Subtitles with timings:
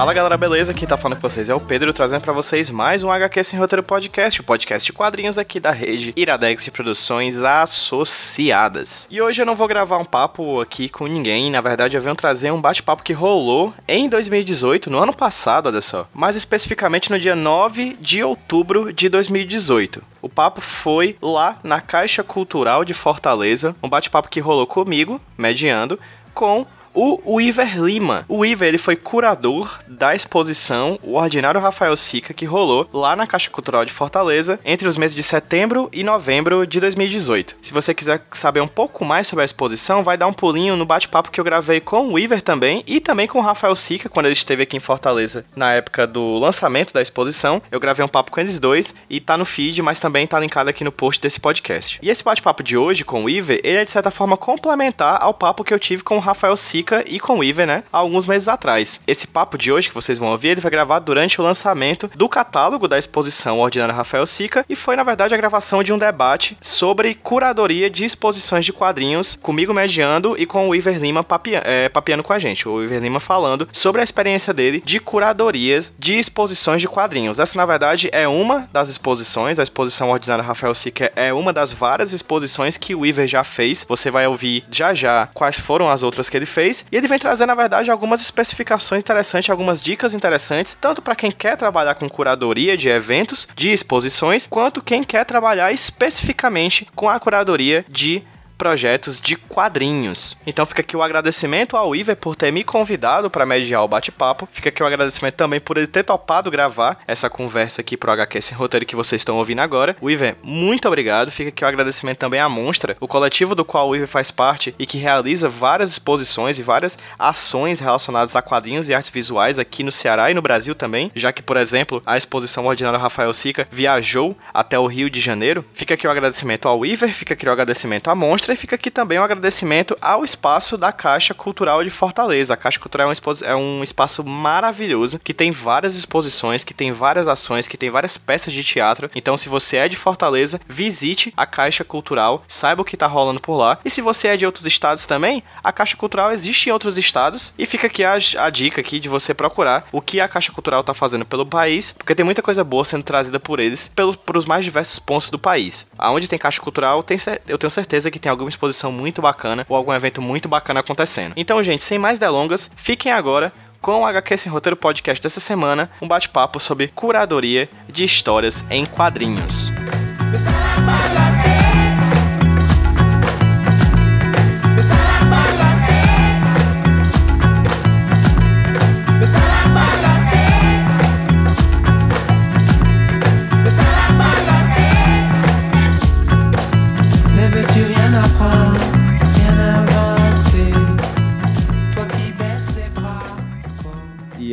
[0.00, 0.72] Fala galera, beleza?
[0.72, 3.58] Quem tá falando com vocês é o Pedro, trazendo para vocês mais um HQ Sem
[3.58, 9.06] Roteiro Podcast, o podcast de quadrinhos aqui da rede Iradex de Produções Associadas.
[9.10, 12.14] E hoje eu não vou gravar um papo aqui com ninguém, na verdade eu venho
[12.14, 17.18] trazer um bate-papo que rolou em 2018, no ano passado, olha só, mais especificamente no
[17.18, 20.02] dia 9 de outubro de 2018.
[20.22, 26.00] O papo foi lá na Caixa Cultural de Fortaleza, um bate-papo que rolou comigo, mediando,
[26.32, 28.24] com o Weaver Lima.
[28.28, 33.26] O Weaver ele foi curador da exposição O Ordinário Rafael Sica, que rolou lá na
[33.26, 37.56] Caixa Cultural de Fortaleza entre os meses de setembro e novembro de 2018.
[37.62, 40.86] Se você quiser saber um pouco mais sobre a exposição, vai dar um pulinho no
[40.86, 44.26] bate-papo que eu gravei com o Weaver também e também com o Rafael Sica, quando
[44.26, 47.62] ele esteve aqui em Fortaleza na época do lançamento da exposição.
[47.70, 50.70] Eu gravei um papo com eles dois e tá no feed, mas também tá linkado
[50.70, 51.98] aqui no post desse podcast.
[52.02, 55.34] E esse bate-papo de hoje com o Weaver, ele é de certa forma complementar ao
[55.34, 58.26] papo que eu tive com o Rafael Sica e com o Iver, né, há alguns
[58.26, 59.00] meses atrás.
[59.06, 62.28] Esse papo de hoje que vocês vão ouvir, ele foi gravado durante o lançamento do
[62.28, 66.56] catálogo da exposição Ordinário Rafael Sica e foi, na verdade, a gravação de um debate
[66.60, 71.88] sobre curadoria de exposições de quadrinhos, comigo mediando e com o Iver Lima papia é,
[71.88, 72.68] papiando com a gente.
[72.68, 77.38] O Iver Lima falando sobre a experiência dele de curadorias de exposições de quadrinhos.
[77.38, 81.72] Essa, na verdade, é uma das exposições, a exposição Ordinário Rafael Sica é uma das
[81.72, 83.84] várias exposições que o Iver já fez.
[83.88, 87.18] Você vai ouvir já já quais foram as outras que ele fez e ele vem
[87.18, 92.08] trazer, na verdade, algumas especificações interessantes, algumas dicas interessantes, tanto para quem quer trabalhar com
[92.08, 98.22] curadoria de eventos, de exposições, quanto quem quer trabalhar especificamente com a curadoria de
[98.60, 100.36] projetos de quadrinhos.
[100.46, 104.46] Então fica aqui o agradecimento ao Iver por ter me convidado para mediar o bate-papo.
[104.52, 108.42] Fica aqui o agradecimento também por ele ter topado gravar essa conversa aqui pro HQ
[108.42, 109.96] Sem Roteiro que vocês estão ouvindo agora.
[109.98, 111.32] O Iver, muito obrigado.
[111.32, 114.74] Fica aqui o agradecimento também à Monstra, o coletivo do qual o Iver faz parte
[114.78, 119.82] e que realiza várias exposições e várias ações relacionadas a quadrinhos e artes visuais aqui
[119.82, 123.66] no Ceará e no Brasil também, já que, por exemplo, a exposição Ordinário Rafael Sica
[123.72, 125.64] viajou até o Rio de Janeiro.
[125.72, 128.90] Fica aqui o agradecimento ao Iver, fica aqui o agradecimento à Monstra e fica aqui
[128.90, 132.54] também um agradecimento ao espaço da Caixa Cultural de Fortaleza.
[132.54, 136.92] A Caixa Cultural é um, é um espaço maravilhoso que tem várias exposições, que tem
[136.92, 139.10] várias ações, que tem várias peças de teatro.
[139.14, 143.40] Então, se você é de Fortaleza, visite a Caixa Cultural, saiba o que está rolando
[143.40, 143.78] por lá.
[143.84, 147.52] E se você é de outros estados também, a Caixa Cultural existe em outros estados
[147.58, 150.80] e fica aqui a, a dica aqui de você procurar o que a Caixa Cultural
[150.80, 154.64] está fazendo pelo país, porque tem muita coisa boa sendo trazida por eles pelos, mais
[154.64, 155.86] diversos pontos do país.
[155.98, 159.92] Aonde tem Caixa Cultural, tem, eu tenho certeza que tem exposição muito bacana ou algum
[159.92, 161.34] evento muito bacana acontecendo.
[161.36, 165.90] Então, gente, sem mais delongas, fiquem agora com o HQ Sem Roteiro Podcast dessa semana,
[166.02, 169.70] um bate-papo sobre curadoria de histórias em quadrinhos.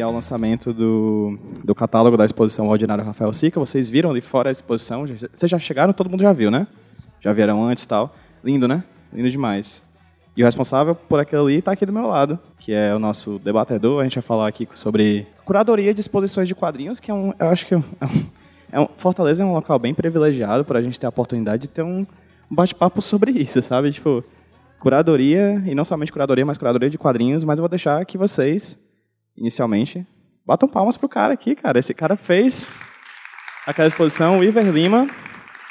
[0.07, 3.59] Ao lançamento do, do catálogo da exposição Ordinário Rafael Sica.
[3.59, 5.05] Vocês viram ali fora a exposição?
[5.05, 5.93] Vocês já chegaram?
[5.93, 6.65] Todo mundo já viu, né?
[7.21, 8.15] Já vieram antes e tal.
[8.43, 8.83] Lindo, né?
[9.13, 9.83] Lindo demais.
[10.35, 13.39] E o responsável por aquilo ali está aqui do meu lado, que é o nosso
[13.39, 14.01] debatedor.
[14.01, 17.49] A gente vai falar aqui sobre curadoria de exposições de quadrinhos, que é um, eu
[17.49, 17.83] acho que é um,
[18.71, 21.69] é um Fortaleza é um local bem privilegiado para a gente ter a oportunidade de
[21.69, 22.05] ter um
[22.49, 23.91] bate-papo sobre isso, sabe?
[23.91, 24.23] Tipo,
[24.79, 28.77] curadoria, e não somente curadoria, mas curadoria de quadrinhos, mas eu vou deixar que vocês
[29.37, 30.05] inicialmente.
[30.45, 31.77] Batam palmas pro cara aqui, cara.
[31.77, 32.69] Esse cara fez
[33.65, 35.07] aquela exposição, o Iver Lima.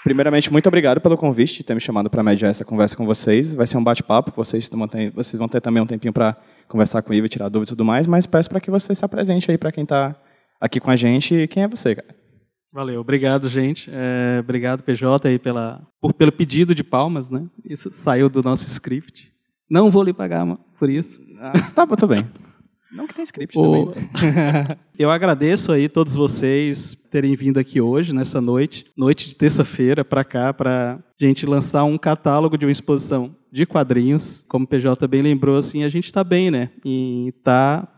[0.05, 3.55] Primeiramente, muito obrigado pelo convite de ter me chamado para mediar essa conversa com vocês.
[3.55, 4.71] Vai ser um bate-papo, vocês,
[5.13, 6.37] vocês vão ter também um tempinho para
[6.69, 9.05] conversar com o Iver, tirar dúvidas e tudo mais, mas peço para que você se
[9.05, 10.15] apresente aí para quem está
[10.61, 11.49] aqui com a gente.
[11.49, 12.15] Quem é você, cara?
[12.73, 13.91] Valeu, obrigado, gente.
[13.93, 17.47] É, obrigado, PJ, aí pela, por, pelo pedido de palmas, né?
[17.65, 19.33] Isso saiu do nosso script.
[19.69, 20.47] Não vou lhe pagar
[20.79, 21.21] por isso.
[21.41, 22.27] Ah, tá, tudo bem.
[22.91, 23.87] Não que tem script o...
[23.87, 24.05] também.
[24.99, 30.25] Eu agradeço aí todos vocês terem vindo aqui hoje, nessa noite, noite de terça-feira, para
[30.25, 34.45] cá, para gente lançar um catálogo de uma exposição de quadrinhos.
[34.49, 36.71] Como o PJ bem lembrou, assim, a gente está bem, né?
[36.85, 37.89] E está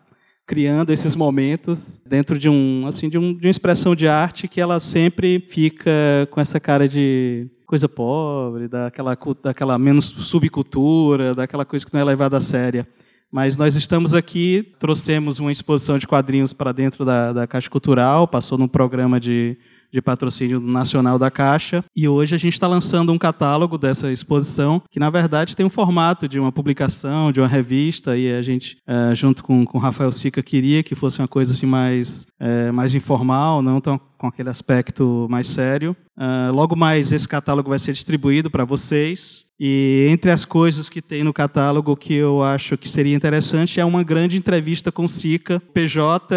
[0.47, 4.59] criando esses momentos dentro de um assim de, um, de uma expressão de arte que
[4.59, 11.85] ela sempre fica com essa cara de coisa pobre, daquela, daquela menos subcultura, daquela coisa
[11.85, 12.89] que não é levada a séria.
[13.31, 18.27] Mas nós estamos aqui, trouxemos uma exposição de quadrinhos para dentro da, da Caixa Cultural,
[18.27, 19.57] passou num programa de
[19.93, 21.85] de patrocínio nacional da Caixa.
[21.97, 25.71] E hoje a gente está lançando um catálogo dessa exposição, que na verdade tem um
[25.71, 30.13] formato de uma publicação, de uma revista, e a gente, é, junto com, com Rafael
[30.13, 34.51] Sica, queria que fosse uma coisa assim mais, é, mais informal, não tão com aquele
[34.51, 35.97] aspecto mais sério.
[36.17, 39.49] Uh, logo mais esse catálogo vai ser distribuído para vocês.
[39.61, 43.85] E entre as coisas que tem no catálogo que eu acho que seria interessante é
[43.85, 45.61] uma grande entrevista com Sica.
[45.75, 46.33] PJ,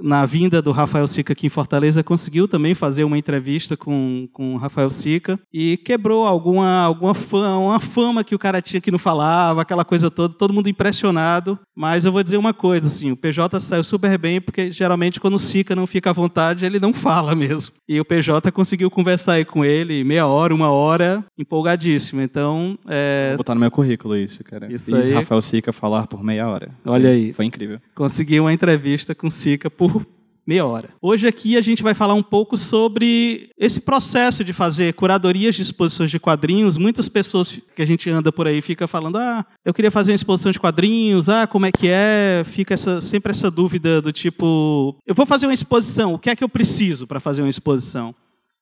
[0.00, 4.54] na vinda do Rafael Sica aqui em Fortaleza, conseguiu também fazer uma entrevista com, com
[4.54, 8.92] o Rafael Sica e quebrou alguma, alguma fama, uma fama que o cara tinha que
[8.92, 11.58] não falava, aquela coisa toda, todo mundo impressionado.
[11.74, 15.34] Mas eu vou dizer uma coisa, assim, o PJ saiu super bem porque geralmente quando
[15.34, 17.72] o Sica não fica à vontade, ele não fala mesmo.
[17.88, 22.20] E o PJ conseguiu conversar aí com ele meia hora, uma hora, empolgadíssimo.
[22.20, 23.30] Então, é...
[23.30, 24.72] Vou botar no meu currículo isso, cara.
[24.72, 25.14] Isso Fiz aí...
[25.14, 26.70] Rafael Sica falar por meia hora.
[26.84, 27.32] Olha aí.
[27.32, 27.80] Foi incrível.
[27.94, 30.04] Consegui uma entrevista com Sica por
[30.46, 30.90] meia hora.
[31.00, 35.62] Hoje aqui a gente vai falar um pouco sobre esse processo de fazer curadorias de
[35.62, 36.76] exposições de quadrinhos.
[36.76, 40.16] Muitas pessoas que a gente anda por aí fica falando: "Ah, eu queria fazer uma
[40.16, 41.28] exposição de quadrinhos.
[41.28, 45.46] Ah, como é que é?" Fica essa, sempre essa dúvida do tipo: "Eu vou fazer
[45.46, 48.14] uma exposição, o que é que eu preciso para fazer uma exposição?"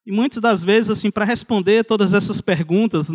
[0.06, 3.08] E muitas das vezes assim, para responder todas essas perguntas,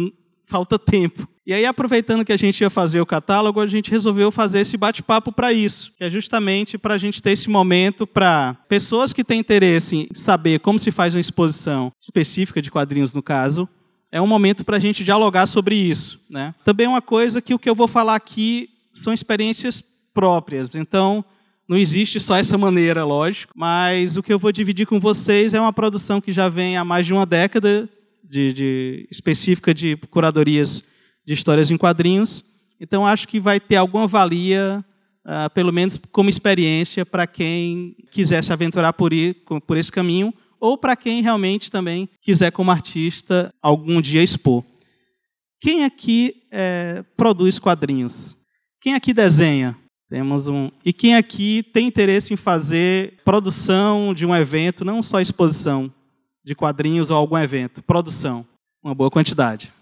[0.45, 1.27] falta tempo.
[1.45, 4.77] E aí, aproveitando que a gente ia fazer o catálogo, a gente resolveu fazer esse
[4.77, 9.25] bate-papo para isso, que é justamente para a gente ter esse momento para pessoas que
[9.25, 13.67] têm interesse em saber como se faz uma exposição específica de quadrinhos, no caso,
[14.09, 16.17] é um momento para a gente dialogar sobre isso.
[16.29, 16.55] Né?
[16.63, 21.25] Também uma coisa que o que eu vou falar aqui são experiências próprias, então
[21.67, 25.59] não existe só essa maneira, lógico, mas o que eu vou dividir com vocês é
[25.59, 27.89] uma produção que já vem há mais de uma década
[28.23, 30.83] de, de, específica de curadorias
[31.25, 32.43] de histórias em quadrinhos.
[32.79, 34.83] Então, acho que vai ter alguma valia,
[35.25, 40.33] uh, pelo menos como experiência, para quem quiser se aventurar por, ir, por esse caminho,
[40.59, 44.63] ou para quem realmente também quiser, como artista, algum dia expor.
[45.59, 48.37] Quem aqui é, produz quadrinhos?
[48.81, 49.77] Quem aqui desenha?
[50.09, 50.69] Temos um.
[50.85, 55.89] E quem aqui tem interesse em fazer produção de um evento, não só exposição,
[56.43, 57.81] de quadrinhos ou algum evento.
[57.81, 58.45] Produção,
[58.83, 59.73] uma boa quantidade.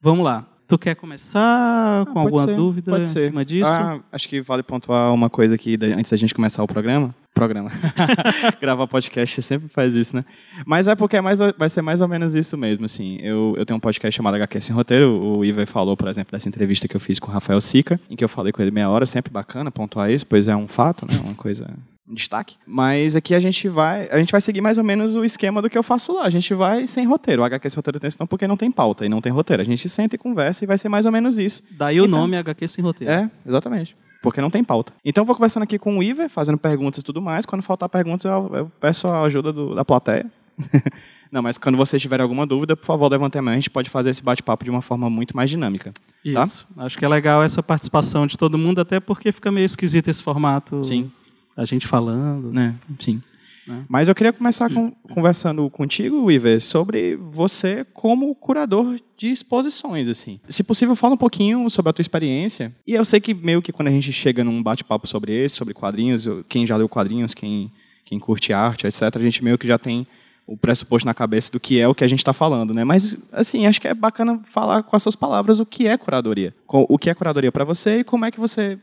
[0.00, 0.51] Vamos lá.
[0.66, 3.24] Tu quer começar com ah, alguma ser, dúvida pode ser.
[3.24, 3.66] em cima disso?
[3.66, 7.14] Ah, acho que vale pontuar uma coisa aqui antes da gente começar o programa.
[7.34, 7.70] Programa.
[8.60, 10.24] Gravar podcast sempre faz isso, né?
[10.66, 13.18] Mas é porque é mais, vai ser mais ou menos isso mesmo, assim.
[13.20, 15.10] Eu, eu tenho um podcast chamado HQ Sem Roteiro.
[15.10, 18.16] O Iver falou, por exemplo, dessa entrevista que eu fiz com o Rafael Sica, em
[18.16, 19.06] que eu falei com ele meia hora.
[19.06, 21.18] Sempre bacana pontuar isso, pois é um fato, né?
[21.24, 21.68] Uma coisa
[22.14, 22.56] destaque.
[22.66, 25.70] Mas aqui a gente vai, a gente vai seguir mais ou menos o esquema do
[25.70, 26.24] que eu faço lá.
[26.24, 27.42] A gente vai sem roteiro.
[27.42, 29.62] O HQ sem roteiro tem não porque não tem pauta e não tem roteiro.
[29.62, 31.62] A gente senta e conversa e vai ser mais ou menos isso.
[31.70, 33.12] Daí então, o nome HQ sem roteiro.
[33.12, 33.96] É, exatamente.
[34.22, 34.92] Porque não tem pauta.
[35.04, 37.44] Então eu vou conversando aqui com o Iver, fazendo perguntas e tudo mais.
[37.44, 40.30] Quando faltar perguntas, eu, eu peço a ajuda do, da plateia.
[41.32, 43.52] não, mas quando vocês tiverem alguma dúvida, por favor, levantem a mão.
[43.52, 45.92] A gente pode fazer esse bate-papo de uma forma muito mais dinâmica.
[45.92, 46.44] Tá?
[46.44, 46.68] Isso.
[46.76, 46.84] Tá?
[46.84, 50.22] Acho que é legal essa participação de todo mundo, até porque fica meio esquisito esse
[50.22, 50.84] formato.
[50.84, 51.10] Sim
[51.56, 52.52] a gente falando.
[52.54, 52.74] Né?
[52.98, 53.22] Sim.
[53.66, 53.84] Né?
[53.88, 60.40] Mas eu queria começar com, conversando contigo, Iver, sobre você como curador de exposições, assim.
[60.48, 62.74] Se possível, fala um pouquinho sobre a tua experiência.
[62.86, 65.74] E eu sei que meio que quando a gente chega num bate-papo sobre esse, sobre
[65.74, 67.70] quadrinhos, quem já leu quadrinhos, quem,
[68.04, 70.06] quem curte arte, etc., a gente meio que já tem
[70.44, 72.82] o pressuposto na cabeça do que é o que a gente está falando, né?
[72.82, 76.52] Mas, assim, acho que é bacana falar com as suas palavras o que é curadoria.
[76.66, 78.76] O que é curadoria para você e como é que você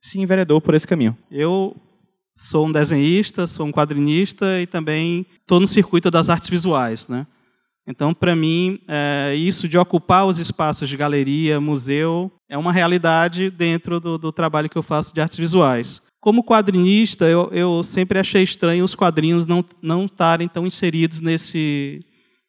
[0.00, 1.16] se enveredou por esse caminho.
[1.30, 1.76] Eu
[2.34, 7.26] sou um desenhista, sou um quadrinista e também estou no circuito das artes visuais, né?
[7.86, 13.50] Então, para mim, é, isso de ocupar os espaços de galeria, museu, é uma realidade
[13.50, 16.00] dentro do, do trabalho que eu faço de artes visuais.
[16.20, 22.00] Como quadrinista, eu, eu sempre achei estranho os quadrinhos não não estarem tão inseridos nesse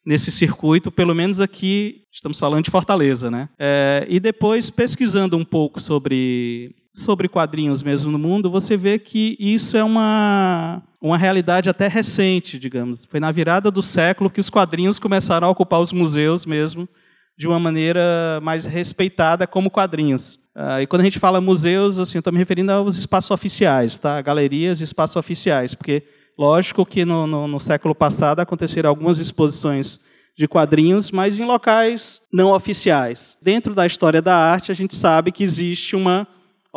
[0.06, 3.48] nesse circuito, pelo menos aqui estamos falando de Fortaleza, né?
[3.58, 9.36] É, e depois pesquisando um pouco sobre sobre quadrinhos mesmo no mundo, você vê que
[9.40, 13.04] isso é uma, uma realidade até recente, digamos.
[13.06, 16.88] Foi na virada do século que os quadrinhos começaram a ocupar os museus mesmo
[17.36, 20.38] de uma maneira mais respeitada como quadrinhos.
[20.54, 24.22] Uh, e quando a gente fala museus, assim, estou me referindo aos espaços oficiais, tá?
[24.22, 26.04] galerias e espaços oficiais, porque
[26.38, 29.98] lógico que no, no, no século passado aconteceram algumas exposições
[30.36, 33.36] de quadrinhos, mas em locais não oficiais.
[33.42, 36.26] Dentro da história da arte, a gente sabe que existe uma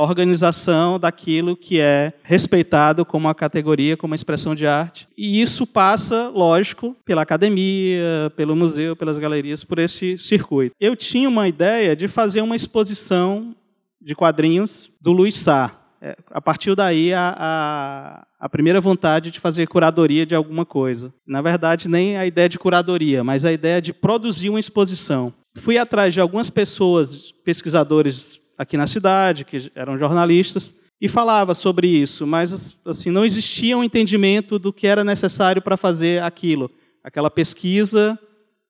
[0.04, 5.08] organização daquilo que é respeitado como uma categoria, como uma expressão de arte.
[5.18, 10.76] E isso passa, lógico, pela academia, pelo museu, pelas galerias, por esse circuito.
[10.80, 13.56] Eu tinha uma ideia de fazer uma exposição
[14.00, 15.76] de quadrinhos do Luiz Sá.
[16.00, 21.12] é, a partir daí a, a, a, primeira vontade de fazer curadoria de alguma coisa.
[21.26, 25.34] Na verdade, nem a ideia de curadoria, mas a ideia de produzir uma exposição.
[25.56, 31.88] Fui atrás de algumas pessoas, pesquisadores aqui na cidade, que eram jornalistas, e falava sobre
[31.88, 36.72] isso, mas assim não existia um entendimento do que era necessário para fazer aquilo,
[37.04, 38.18] aquela pesquisa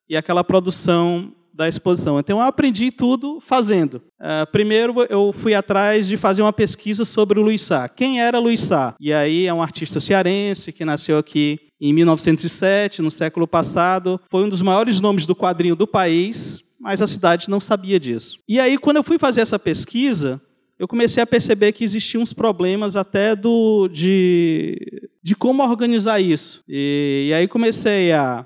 [0.10, 2.20] e aquela produção da exposição.
[2.20, 3.96] Então eu aprendi tudo fazendo.
[4.20, 7.90] Uh, primeiro eu fui atrás de fazer uma pesquisa sobre o Luiz Sá.
[7.90, 8.94] Quem era Luiz Sá?
[9.00, 14.22] E aí é um artista cearense que nasceu aqui em 1907, no século passado.
[14.30, 18.40] Foi um dos maiores nomes do quadrinho do país, mas a cidade não sabia disso.
[18.48, 20.42] E aí quando eu fui fazer essa pesquisa,
[20.80, 26.64] eu comecei a perceber que existiam uns problemas até do de, de como organizar isso.
[26.68, 28.46] E, e aí comecei a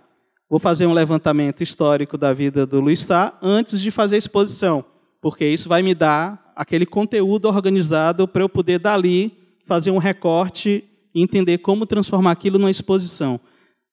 [0.49, 4.83] vou fazer um levantamento histórico da vida do Luiz Sá antes de fazer a exposição,
[5.21, 9.31] porque isso vai me dar aquele conteúdo organizado para eu poder dali
[9.65, 10.83] fazer um recorte
[11.15, 13.39] e entender como transformar aquilo numa exposição.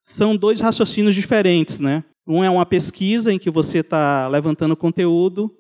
[0.01, 2.05] São dois raciocínios diferentes, né?
[2.29, 5.51] Um é uma pesquisa em que você está levantando conteúdo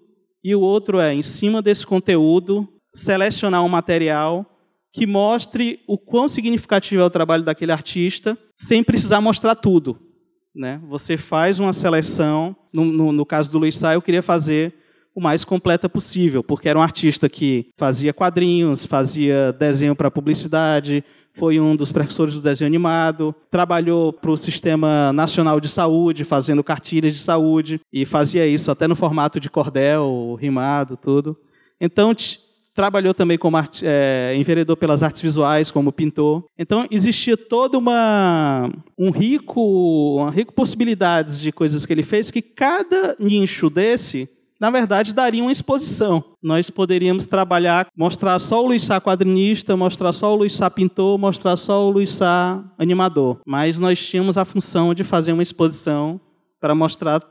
[0.45, 4.45] e o outro é, em cima desse conteúdo, selecionar um material
[4.93, 9.99] que mostre o quão significativo é o trabalho daquele artista, sem precisar mostrar tudo.
[10.55, 10.79] Né?
[10.89, 14.75] Você faz uma seleção, no, no, no caso do Luiz Sá, eu queria fazer
[15.15, 21.03] o mais completa possível, porque era um artista que fazia quadrinhos, fazia desenho para publicidade,
[21.39, 26.65] foi um dos precursores do desenho animado, trabalhou para o Sistema Nacional de Saúde, fazendo
[26.65, 31.37] cartilhas de saúde, e fazia isso até no formato de cordel, rimado, tudo.
[31.81, 32.13] Então,
[32.75, 34.37] trabalhou também como art, é,
[34.79, 36.45] pelas artes visuais, como pintor.
[36.57, 42.41] Então existia toda uma um rico, uma rico possibilidades de coisas que ele fez que
[42.41, 44.29] cada nicho desse
[44.61, 46.25] na verdade, daria uma exposição.
[46.43, 51.19] Nós poderíamos trabalhar, mostrar só o Luiz Sá quadrinista, mostrar só o Luiz Sá pintor,
[51.19, 53.41] mostrar só o Luiz Sá animador.
[53.47, 56.21] Mas nós tínhamos a função de fazer uma exposição
[56.61, 57.23] para mostrar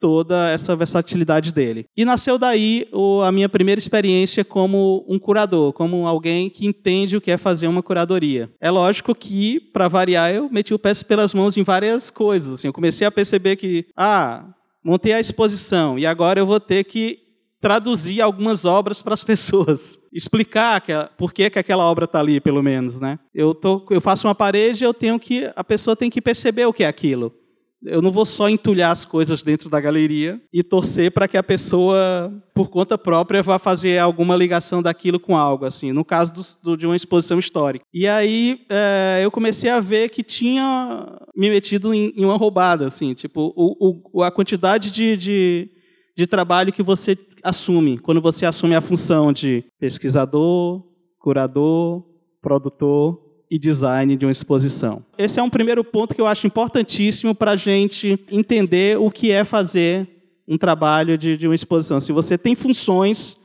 [0.00, 1.86] toda essa versatilidade dele.
[1.96, 2.86] E nasceu daí
[3.24, 7.68] a minha primeira experiência como um curador, como alguém que entende o que é fazer
[7.68, 8.50] uma curadoria.
[8.60, 12.54] É lógico que, para variar, eu meti o pé pelas mãos em várias coisas.
[12.54, 14.44] Assim, eu comecei a perceber que, ah,
[14.84, 17.24] montei a exposição e agora eu vou ter que
[17.60, 22.38] traduzir algumas obras para as pessoas, explicar que, por que, que aquela obra está ali,
[22.38, 23.18] pelo menos, né?
[23.34, 26.72] Eu, tô, eu faço uma parede, eu tenho que, a pessoa tem que perceber o
[26.74, 27.34] que é aquilo.
[27.82, 31.42] Eu não vou só entulhar as coisas dentro da galeria e torcer para que a
[31.42, 35.92] pessoa, por conta própria, vá fazer alguma ligação daquilo com algo, assim.
[35.92, 37.84] No caso do, do, de uma exposição histórica.
[37.92, 42.86] E aí é, eu comecei a ver que tinha me metido em, em uma roubada,
[42.86, 43.12] assim.
[43.12, 45.70] Tipo, o, o, a quantidade de, de,
[46.16, 50.82] de trabalho que você assume quando você assume a função de pesquisador,
[51.18, 52.02] curador,
[52.40, 55.04] produtor e design de uma exposição.
[55.16, 59.30] Esse é um primeiro ponto que eu acho importantíssimo para a gente entender o que
[59.30, 60.08] é fazer
[60.46, 62.00] um trabalho de, de uma exposição.
[62.00, 63.36] Se você tem funções,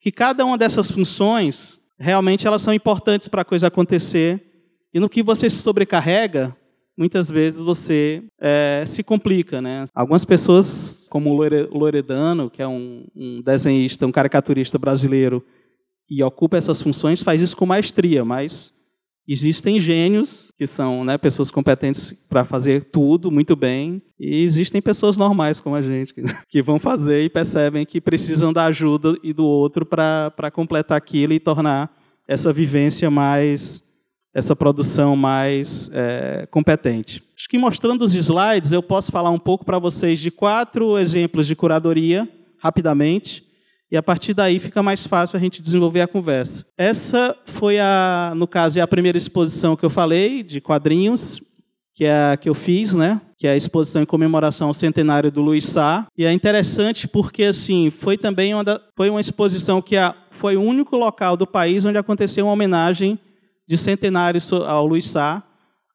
[0.00, 4.42] que cada uma dessas funções, realmente elas são importantes para a coisa acontecer,
[4.92, 6.56] e no que você se sobrecarrega,
[6.96, 9.60] muitas vezes você é, se complica.
[9.60, 9.84] Né?
[9.94, 15.44] Algumas pessoas, como o Loredano, que é um, um desenhista, um caricaturista brasileiro,
[16.10, 18.72] e ocupa essas funções, faz isso com maestria, mas
[19.30, 25.18] Existem gênios, que são né, pessoas competentes para fazer tudo muito bem, e existem pessoas
[25.18, 26.14] normais como a gente,
[26.48, 31.34] que vão fazer e percebem que precisam da ajuda e do outro para completar aquilo
[31.34, 31.94] e tornar
[32.26, 33.82] essa vivência mais,
[34.32, 37.22] essa produção mais é, competente.
[37.36, 41.46] Acho que mostrando os slides, eu posso falar um pouco para vocês de quatro exemplos
[41.46, 42.26] de curadoria,
[42.58, 43.47] rapidamente,
[43.90, 46.64] e a partir daí fica mais fácil a gente desenvolver a conversa.
[46.76, 51.40] Essa foi a, no caso, é a primeira exposição que eu falei de quadrinhos,
[51.94, 53.20] que é a que eu fiz, né?
[53.36, 56.06] Que é a exposição em comemoração ao centenário do Luiz Sá.
[56.16, 60.56] E é interessante porque assim foi também uma da, foi uma exposição que a, foi
[60.56, 63.18] o único local do país onde aconteceu uma homenagem
[63.66, 65.42] de centenário ao Luiz Sá.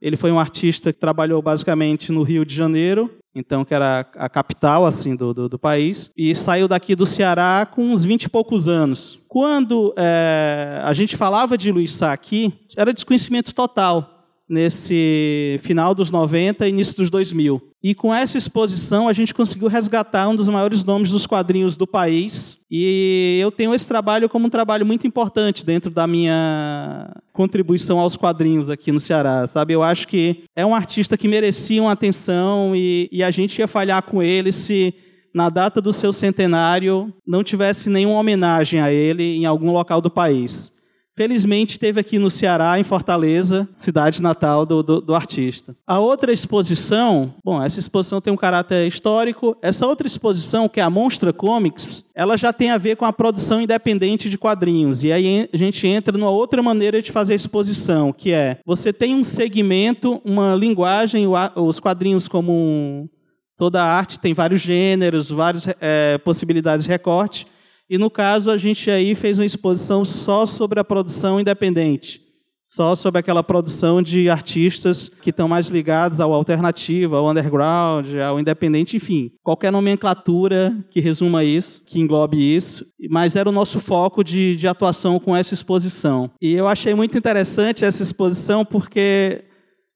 [0.03, 4.29] Ele foi um artista que trabalhou basicamente no Rio de Janeiro então que era a
[4.29, 8.29] capital assim do, do, do, país, e saiu daqui do Ceará com uns 20 e
[8.29, 9.19] poucos anos.
[9.27, 16.11] Quando é, a gente falava de Luiz Sá aqui, era desconhecimento total nesse final dos
[16.11, 17.72] 90 e início dos 2000.
[17.83, 21.85] E com essa exposição a gente conseguiu resgatar um dos maiores nomes dos quadrinhos do
[21.85, 22.57] país.
[22.71, 28.15] E eu tenho esse trabalho como um trabalho muito importante dentro da minha contribuição aos
[28.15, 29.73] quadrinhos aqui no Ceará, sabe?
[29.73, 33.67] Eu acho que é um artista que merecia uma atenção e, e a gente ia
[33.67, 34.93] falhar com ele se
[35.33, 40.09] na data do seu centenário não tivesse nenhuma homenagem a ele em algum local do
[40.09, 40.72] país.
[41.15, 45.75] Felizmente teve aqui no Ceará, em Fortaleza, cidade natal do, do, do, artista.
[45.85, 49.55] A outra exposição, bom, essa exposição tem um caráter histórico.
[49.61, 53.13] Essa outra exposição, que é a Monstra Comics, ela já tem a ver com a
[53.13, 55.03] produção independente de quadrinhos.
[55.03, 58.91] E aí a gente entra numa outra maneira de fazer a exposição, que é você
[58.91, 63.09] tem um segmento, uma linguagem, os quadrinhos como
[63.55, 67.47] toda arte tem vários gêneros, várias é, possibilidades de recorte.
[67.89, 72.21] E no caso, a gente aí fez uma exposição só sobre a produção independente,
[72.65, 78.39] só sobre aquela produção de artistas que estão mais ligados ao alternativo, ao underground, ao
[78.39, 82.85] independente, enfim, qualquer nomenclatura que resuma isso, que englobe isso.
[83.09, 86.31] Mas era o nosso foco de, de atuação com essa exposição.
[86.41, 89.43] E eu achei muito interessante essa exposição porque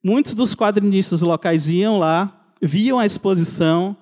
[0.04, 3.96] muitos dos quadrinistas locais iam lá, viam a exposição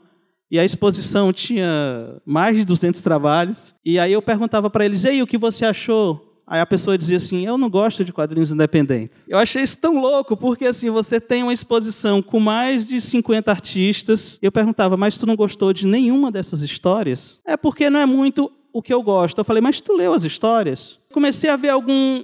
[0.49, 3.73] e a exposição tinha mais de 200 trabalhos.
[3.83, 7.17] E aí eu perguntava para eles: "Ei, o que você achou?" Aí a pessoa dizia
[7.17, 9.27] assim: "Eu não gosto de quadrinhos independentes".
[9.27, 13.49] Eu achei isso tão louco, porque assim, você tem uma exposição com mais de 50
[13.49, 14.37] artistas.
[14.41, 18.51] Eu perguntava: "Mas tu não gostou de nenhuma dessas histórias?" É porque não é muito
[18.71, 19.39] o que eu gosto.
[19.39, 22.23] Eu falei: "Mas tu leu as histórias?" Comecei a ver algum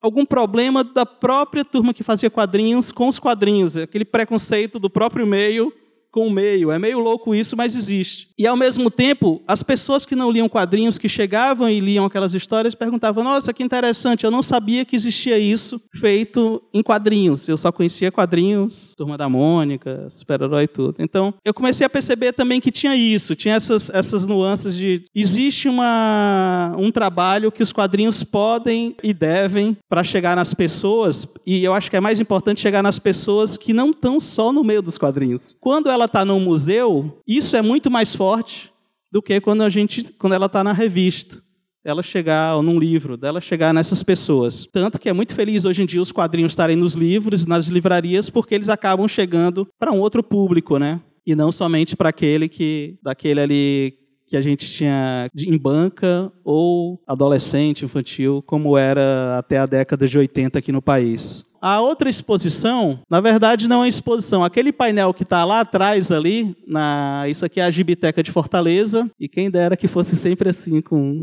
[0.00, 5.26] algum problema da própria turma que fazia quadrinhos com os quadrinhos, aquele preconceito do próprio
[5.26, 5.72] meio
[6.10, 6.70] com o meio.
[6.70, 8.28] É meio louco isso, mas existe.
[8.38, 12.34] E ao mesmo tempo, as pessoas que não liam quadrinhos, que chegavam e liam aquelas
[12.34, 17.48] histórias, perguntavam: Nossa, que interessante, eu não sabia que existia isso feito em quadrinhos.
[17.48, 20.96] Eu só conhecia quadrinhos, Turma da Mônica, Super-Herói e tudo.
[20.98, 25.04] Então, eu comecei a perceber também que tinha isso, tinha essas, essas nuances de.
[25.14, 31.64] Existe uma, um trabalho que os quadrinhos podem e devem para chegar nas pessoas, e
[31.64, 34.82] eu acho que é mais importante chegar nas pessoas que não estão só no meio
[34.82, 35.56] dos quadrinhos.
[35.60, 38.72] Quando ela está no museu, isso é muito mais forte
[39.10, 41.42] do que quando a gente, quando ela está na revista.
[41.84, 44.66] Ela chegar, ou num livro, dela chegar nessas pessoas.
[44.72, 48.28] Tanto que é muito feliz hoje em dia os quadrinhos estarem nos livros, nas livrarias,
[48.28, 51.00] porque eles acabam chegando para um outro público, né?
[51.26, 57.00] E não somente para aquele que, daquele ali que a gente tinha em banca ou
[57.06, 61.44] adolescente, infantil, como era até a década de 80 aqui no país.
[61.60, 64.44] A outra exposição, na verdade, não é exposição.
[64.44, 69.10] Aquele painel que está lá atrás ali, na, isso aqui é a Gibiteca de Fortaleza,
[69.18, 71.22] e quem dera que fosse sempre assim, com,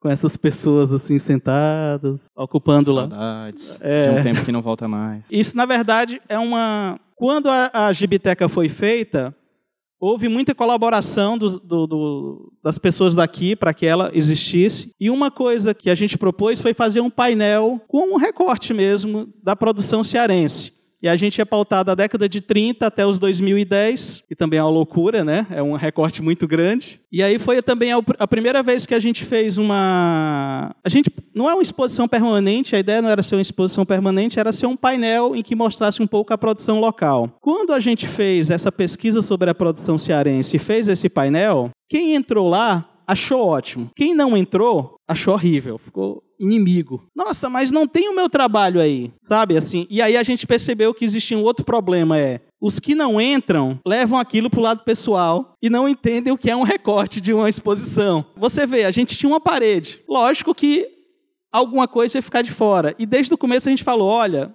[0.00, 3.86] com essas pessoas assim sentadas, ocupando Saudades lá.
[3.86, 4.12] É.
[4.12, 5.28] De um tempo que não volta mais.
[5.30, 6.98] Isso, na verdade, é uma.
[7.14, 9.34] Quando a, a Gibiteca foi feita,
[9.98, 14.94] Houve muita colaboração do, do, do, das pessoas daqui para que ela existisse.
[15.00, 19.32] E uma coisa que a gente propôs foi fazer um painel com um recorte mesmo
[19.42, 20.75] da produção cearense.
[21.02, 24.62] E a gente é pautado da década de 30 até os 2010, que também é
[24.62, 25.46] uma loucura, né?
[25.50, 27.00] É um recorte muito grande.
[27.12, 30.74] E aí foi também a primeira vez que a gente fez uma.
[30.82, 34.40] A gente não é uma exposição permanente, a ideia não era ser uma exposição permanente,
[34.40, 37.30] era ser um painel em que mostrasse um pouco a produção local.
[37.40, 42.14] Quando a gente fez essa pesquisa sobre a produção cearense e fez esse painel, quem
[42.14, 43.90] entrou lá achou ótimo.
[43.94, 45.78] Quem não entrou, achou horrível.
[45.78, 47.02] Ficou inimigo.
[47.14, 49.56] Nossa, mas não tem o meu trabalho aí, sabe?
[49.56, 49.86] Assim.
[49.88, 53.78] E aí a gente percebeu que existia um outro problema, é os que não entram
[53.86, 57.32] levam aquilo para o lado pessoal e não entendem o que é um recorte de
[57.32, 58.24] uma exposição.
[58.36, 60.00] Você vê, a gente tinha uma parede.
[60.08, 60.88] Lógico que
[61.52, 62.94] alguma coisa ia ficar de fora.
[62.98, 64.54] E desde o começo a gente falou: olha,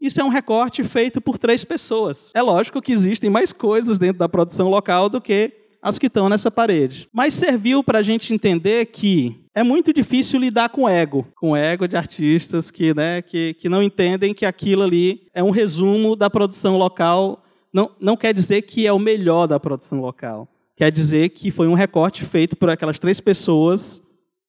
[0.00, 2.30] isso é um recorte feito por três pessoas.
[2.34, 6.28] É lógico que existem mais coisas dentro da produção local do que as que estão
[6.28, 7.08] nessa parede.
[7.12, 11.88] Mas serviu para a gente entender que é muito difícil lidar com ego, com ego
[11.88, 16.30] de artistas que, né, que, que não entendem que aquilo ali é um resumo da
[16.30, 17.42] produção local.
[17.74, 20.48] Não, não quer dizer que é o melhor da produção local.
[20.76, 24.02] Quer dizer que foi um recorte feito por aquelas três pessoas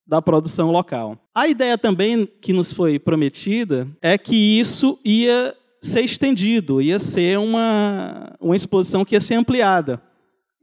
[0.06, 1.18] da produção local.
[1.34, 7.38] A ideia também que nos foi prometida é que isso ia ser estendido, ia ser
[7.40, 10.02] uma, uma exposição que ia ser ampliada.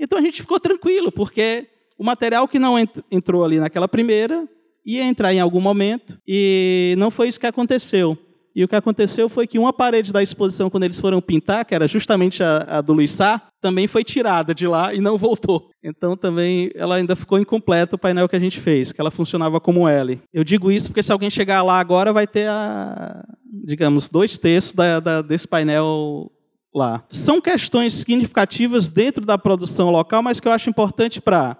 [0.01, 2.77] Então a gente ficou tranquilo, porque o material que não
[3.11, 4.49] entrou ali naquela primeira
[4.85, 8.17] ia entrar em algum momento, e não foi isso que aconteceu.
[8.55, 11.75] E o que aconteceu foi que uma parede da exposição, quando eles foram pintar, que
[11.75, 15.71] era justamente a, a do Luiz Sá, também foi tirada de lá e não voltou.
[15.83, 19.61] Então também ela ainda ficou incompleta o painel que a gente fez, que ela funcionava
[19.61, 20.21] como L.
[20.33, 23.25] Eu digo isso porque se alguém chegar lá agora vai ter a,
[23.65, 26.31] digamos, dois terços da, da, desse painel
[26.75, 27.05] lá.
[27.11, 31.57] São questões significativas dentro da produção local, mas que eu acho importante para.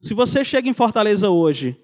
[0.00, 1.76] Se você chega em Fortaleza hoje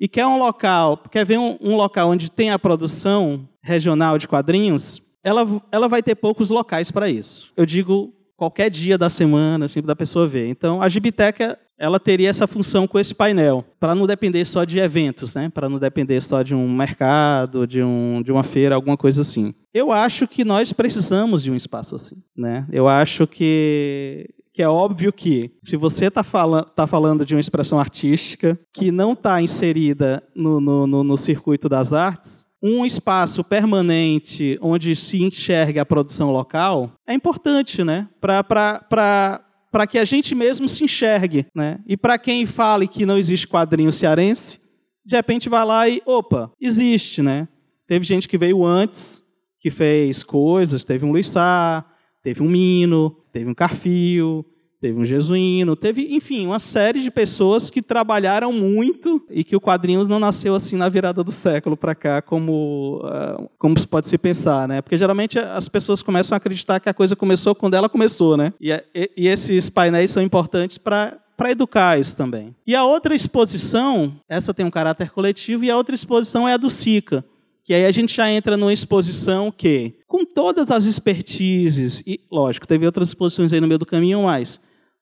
[0.00, 4.26] e quer um local, quer ver um, um, local onde tem a produção regional de
[4.26, 7.52] quadrinhos, ela, ela vai ter poucos locais para isso.
[7.56, 10.48] Eu digo qualquer dia da semana, assim, da pessoa ver.
[10.48, 14.78] Então, a Gibiteca ela teria essa função com esse painel, para não depender só de
[14.78, 15.48] eventos, né?
[15.48, 19.54] Para não depender só de um mercado, de, um, de uma feira, alguma coisa assim.
[19.72, 22.66] Eu acho que nós precisamos de um espaço assim, né?
[22.72, 27.40] Eu acho que que é óbvio que, se você está fala, tá falando de uma
[27.40, 33.44] expressão artística que não está inserida no, no, no, no circuito das artes, um espaço
[33.44, 38.08] permanente onde se enxergue a produção local é importante, né?
[38.20, 39.40] Para
[39.86, 41.78] que a gente mesmo se enxergue, né?
[41.86, 44.60] E para quem fale que não existe quadrinho cearense,
[45.04, 47.48] de repente vai lá e, opa, existe, né?
[47.86, 49.22] Teve gente que veio antes,
[49.60, 51.84] que fez coisas, teve um Luiz Sá,
[52.22, 54.44] teve um Mino, teve um Carfio,
[54.80, 59.60] teve um Jesuíno, teve, enfim, uma série de pessoas que trabalharam muito e que o
[59.60, 64.16] quadrinhos não nasceu assim na virada do século para cá, como, uh, como pode se
[64.16, 64.80] pensar, né?
[64.80, 68.52] Porque geralmente as pessoas começam a acreditar que a coisa começou quando ela começou, né?
[68.60, 72.52] E, e, e esses painéis são importantes para para educar isso também.
[72.66, 76.56] E a outra exposição, essa tem um caráter coletivo, e a outra exposição é a
[76.56, 77.24] do SICA,
[77.62, 82.66] que aí a gente já entra numa exposição que, com todas as expertises, e lógico,
[82.66, 84.58] teve outras exposições aí no meio do caminho, mas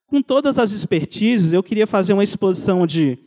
[0.07, 3.19] com todas as expertises, eu queria fazer uma exposição de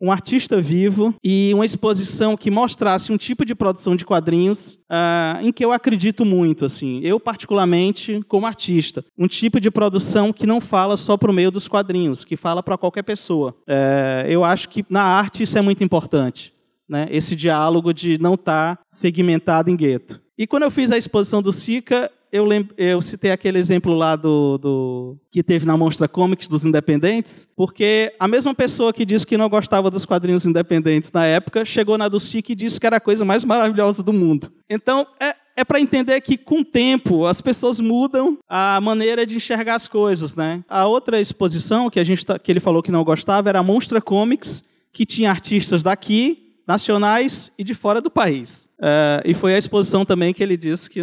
[0.00, 5.42] um artista vivo e uma exposição que mostrasse um tipo de produção de quadrinhos uh,
[5.42, 10.46] em que eu acredito muito, assim, eu particularmente como artista, um tipo de produção que
[10.46, 13.54] não fala só para o meio dos quadrinhos, que fala para qualquer pessoa.
[13.68, 16.54] Uh, eu acho que na arte isso é muito importante
[16.88, 20.20] né, esse diálogo de não estar tá segmentado em gueto.
[20.36, 24.58] E quando eu fiz a exposição do Sica, eu, eu citei aquele exemplo lá do,
[24.58, 29.36] do, que teve na Monstra Comics dos independentes, porque a mesma pessoa que disse que
[29.36, 32.96] não gostava dos quadrinhos independentes na época chegou na do Sica e disse que era
[32.96, 34.52] a coisa mais maravilhosa do mundo.
[34.68, 39.36] Então, é, é para entender que, com o tempo, as pessoas mudam a maneira de
[39.36, 40.64] enxergar as coisas, né?
[40.68, 43.62] A outra exposição que, a gente tá, que ele falou que não gostava era a
[43.62, 48.68] Monstra Comics, que tinha artistas daqui nacionais e de fora do país.
[48.78, 51.02] Uh, e foi a exposição também que ele disse que,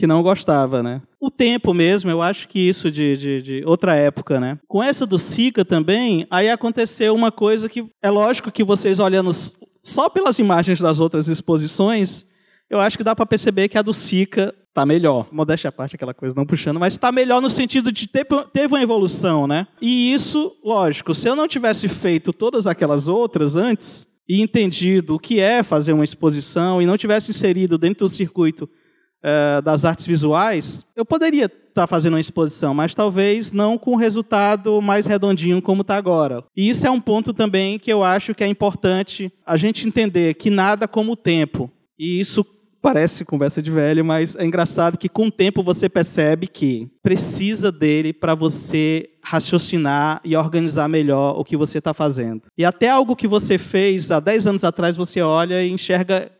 [0.00, 1.02] que não gostava, né?
[1.20, 4.58] O tempo mesmo, eu acho que isso de, de, de, outra época, né?
[4.66, 9.30] Com essa do Sica também, aí aconteceu uma coisa que é lógico que vocês olhando
[9.82, 12.24] só pelas imagens das outras exposições,
[12.70, 15.28] eu acho que dá para perceber que a do Sica tá melhor.
[15.30, 18.68] Modéstia à parte, aquela coisa não puxando, mas está melhor no sentido de ter teve
[18.68, 19.66] uma evolução, né?
[19.82, 25.18] E isso, lógico, se eu não tivesse feito todas aquelas outras antes, e entendido o
[25.18, 28.70] que é fazer uma exposição e não tivesse inserido dentro do circuito
[29.24, 33.92] uh, das artes visuais, eu poderia estar tá fazendo uma exposição, mas talvez não com
[33.92, 36.44] o resultado mais redondinho como está agora.
[36.56, 40.34] E isso é um ponto também que eu acho que é importante a gente entender
[40.34, 41.70] que nada como o tempo.
[41.98, 42.44] E isso
[42.80, 47.70] parece conversa de velho, mas é engraçado que com o tempo você percebe que precisa
[47.70, 52.42] dele para você raciocinar e organizar melhor o que você está fazendo.
[52.56, 56.30] E até algo que você fez há 10 anos atrás, você olha e enxerga.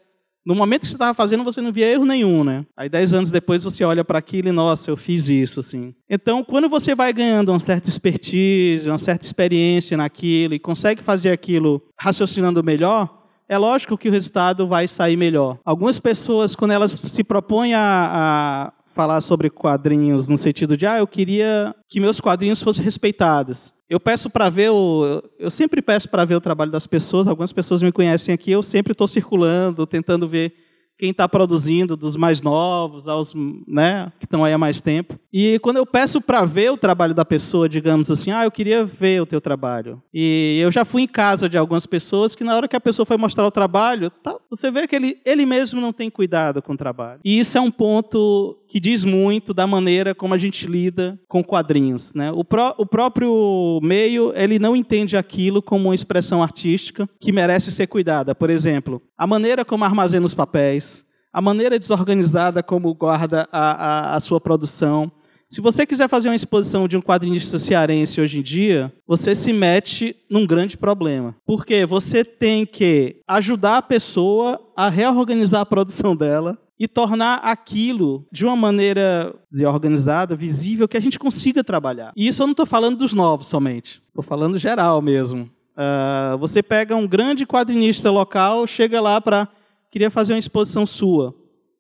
[0.45, 2.65] No momento que você estava fazendo, você não via erro nenhum, né?
[2.77, 5.95] Aí, dez anos depois, você olha para aquilo e, nossa, eu fiz isso, assim.
[6.09, 11.31] Então, quando você vai ganhando uma certa expertise, uma certa experiência naquilo e consegue fazer
[11.31, 15.59] aquilo raciocinando melhor, é lógico que o resultado vai sair melhor.
[15.65, 20.99] Algumas pessoas, quando elas se propõem a, a falar sobre quadrinhos no sentido de, ah,
[20.99, 23.73] eu queria que meus quadrinhos fossem respeitados.
[23.89, 27.27] Eu peço para ver o, eu sempre peço para ver o trabalho das pessoas.
[27.27, 30.55] Algumas pessoas me conhecem aqui, eu sempre estou circulando, tentando ver
[31.01, 33.33] quem está produzindo, dos mais novos aos
[33.67, 35.19] né, que estão aí há mais tempo.
[35.33, 38.85] E quando eu peço para ver o trabalho da pessoa, digamos assim, ah, eu queria
[38.85, 40.01] ver o teu trabalho.
[40.13, 43.07] E eu já fui em casa de algumas pessoas que na hora que a pessoa
[43.07, 46.75] foi mostrar o trabalho, tá, você vê que ele, ele mesmo não tem cuidado com
[46.75, 47.21] o trabalho.
[47.25, 51.43] E isso é um ponto que diz muito da maneira como a gente lida com
[51.43, 52.15] quadrinhos.
[52.15, 52.31] Né?
[52.31, 57.73] O, pró o próprio meio ele não entende aquilo como uma expressão artística que merece
[57.73, 58.33] ser cuidada.
[58.33, 64.17] Por exemplo, a maneira como armazena os papéis, a maneira desorganizada como guarda a, a,
[64.17, 65.11] a sua produção.
[65.49, 69.53] Se você quiser fazer uma exposição de um quadrinista cearense hoje em dia, você se
[69.53, 71.35] mete num grande problema.
[71.45, 78.27] Porque você tem que ajudar a pessoa a reorganizar a produção dela, e tornar aquilo
[78.33, 79.35] de uma maneira
[79.67, 82.11] organizada, visível, que a gente consiga trabalhar.
[82.17, 85.51] E isso eu não estou falando dos novos somente, estou falando geral mesmo.
[85.77, 89.47] Uh, você pega um grande quadrinista local, chega lá para
[89.91, 91.35] queria fazer uma exposição sua.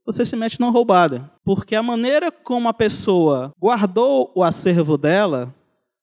[0.04, 5.54] Você se mete numa roubada, porque a maneira como a pessoa guardou o acervo dela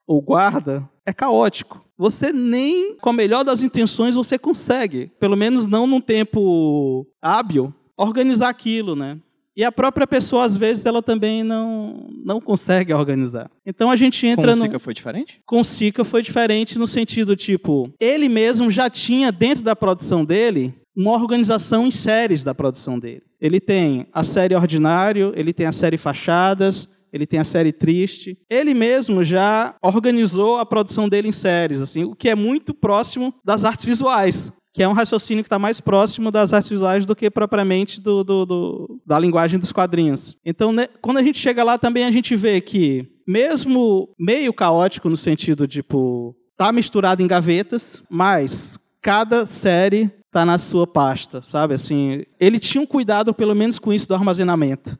[0.08, 1.86] ou guarda é caótico.
[1.98, 7.74] Você nem com a melhor das intenções você consegue, pelo menos não num tempo hábil,
[7.98, 9.18] organizar aquilo, né?
[9.58, 13.50] E a própria pessoa, às vezes, ela também não, não consegue organizar.
[13.66, 14.62] Então a gente entra Com o no.
[14.62, 15.42] Sica foi diferente?
[15.48, 20.24] Com o Sica foi diferente no sentido, tipo, ele mesmo já tinha dentro da produção
[20.24, 23.24] dele uma organização em séries da produção dele.
[23.42, 28.38] Ele tem a série Ordinário, ele tem a série Fachadas, ele tem a série Triste.
[28.48, 33.34] Ele mesmo já organizou a produção dele em séries, assim, o que é muito próximo
[33.44, 37.16] das artes visuais que é um raciocínio que está mais próximo das artes visuais do
[37.16, 40.38] que propriamente do, do, do da linguagem dos quadrinhos.
[40.46, 45.10] Então, né, quando a gente chega lá, também a gente vê que, mesmo meio caótico
[45.10, 51.42] no sentido de, tipo, tá misturado em gavetas, mas cada série está na sua pasta,
[51.42, 51.74] sabe?
[51.74, 54.96] Assim, ele tinha um cuidado, pelo menos, com isso do armazenamento.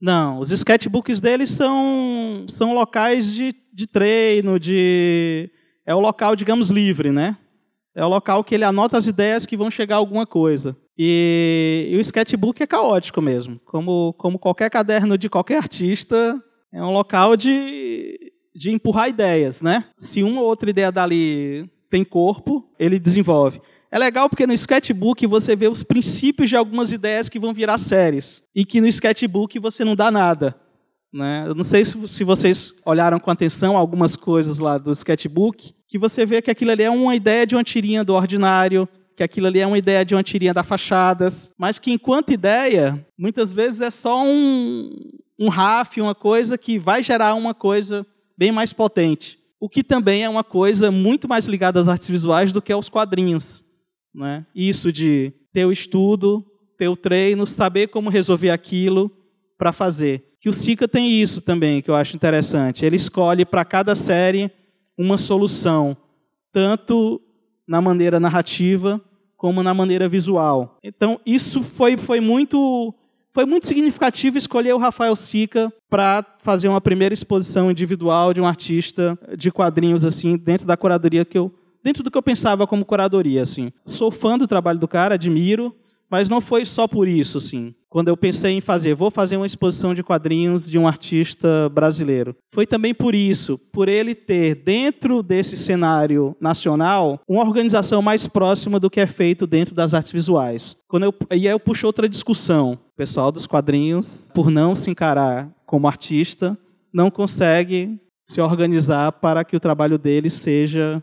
[0.00, 5.50] Não, os sketchbooks dele são, são locais de, de treino, de
[5.84, 7.36] é o local, digamos, livre, né?
[7.94, 10.76] É o local que ele anota as ideias que vão chegar a alguma coisa.
[10.96, 13.60] E, e, o sketchbook é caótico mesmo.
[13.64, 19.84] Como, como qualquer caderno de qualquer artista, é um local de, de empurrar ideias, né?
[19.98, 23.60] Se uma ou outra ideia dali tem corpo, ele desenvolve.
[23.90, 27.76] É legal porque no sketchbook você vê os princípios de algumas ideias que vão virar
[27.76, 28.42] séries.
[28.54, 30.56] E que no sketchbook você não dá nada.
[31.12, 31.44] Né?
[31.46, 35.98] Eu não sei se, se vocês olharam com atenção algumas coisas lá do sketchbook, que
[35.98, 39.46] você vê que aquilo ali é uma ideia de uma tirinha do ordinário, que aquilo
[39.46, 43.82] ali é uma ideia de uma tirinha da Fachadas, mas que enquanto ideia, muitas vezes
[43.82, 44.90] é só um,
[45.38, 48.06] um RAF, uma coisa que vai gerar uma coisa
[48.38, 49.38] bem mais potente.
[49.60, 52.88] O que também é uma coisa muito mais ligada às artes visuais do que aos
[52.88, 53.62] quadrinhos.
[54.14, 54.46] Né?
[54.54, 56.44] Isso de ter o estudo,
[56.78, 59.10] ter o treino, saber como resolver aquilo
[59.62, 60.24] para fazer.
[60.40, 62.84] Que o Sica tem isso também, que eu acho interessante.
[62.84, 64.50] Ele escolhe para cada série
[64.98, 65.96] uma solução,
[66.52, 67.22] tanto
[67.64, 69.00] na maneira narrativa
[69.36, 70.78] como na maneira visual.
[70.82, 72.92] Então, isso foi, foi muito
[73.30, 78.46] foi muito significativo escolher o Rafael Sica para fazer uma primeira exposição individual de um
[78.46, 82.84] artista de quadrinhos assim dentro da curadoria que eu dentro do que eu pensava como
[82.84, 83.70] curadoria assim.
[83.84, 85.72] Sou fã do trabalho do cara, admiro,
[86.12, 87.74] mas não foi só por isso, assim.
[87.88, 92.36] Quando eu pensei em fazer, vou fazer uma exposição de quadrinhos de um artista brasileiro.
[92.52, 98.78] Foi também por isso, por ele ter dentro desse cenário nacional uma organização mais próxima
[98.78, 100.76] do que é feito dentro das artes visuais.
[100.86, 102.72] Quando eu, e aí eu puxo outra discussão.
[102.92, 106.58] O pessoal dos quadrinhos, por não se encarar como artista,
[106.92, 111.02] não consegue se organizar para que o trabalho dele seja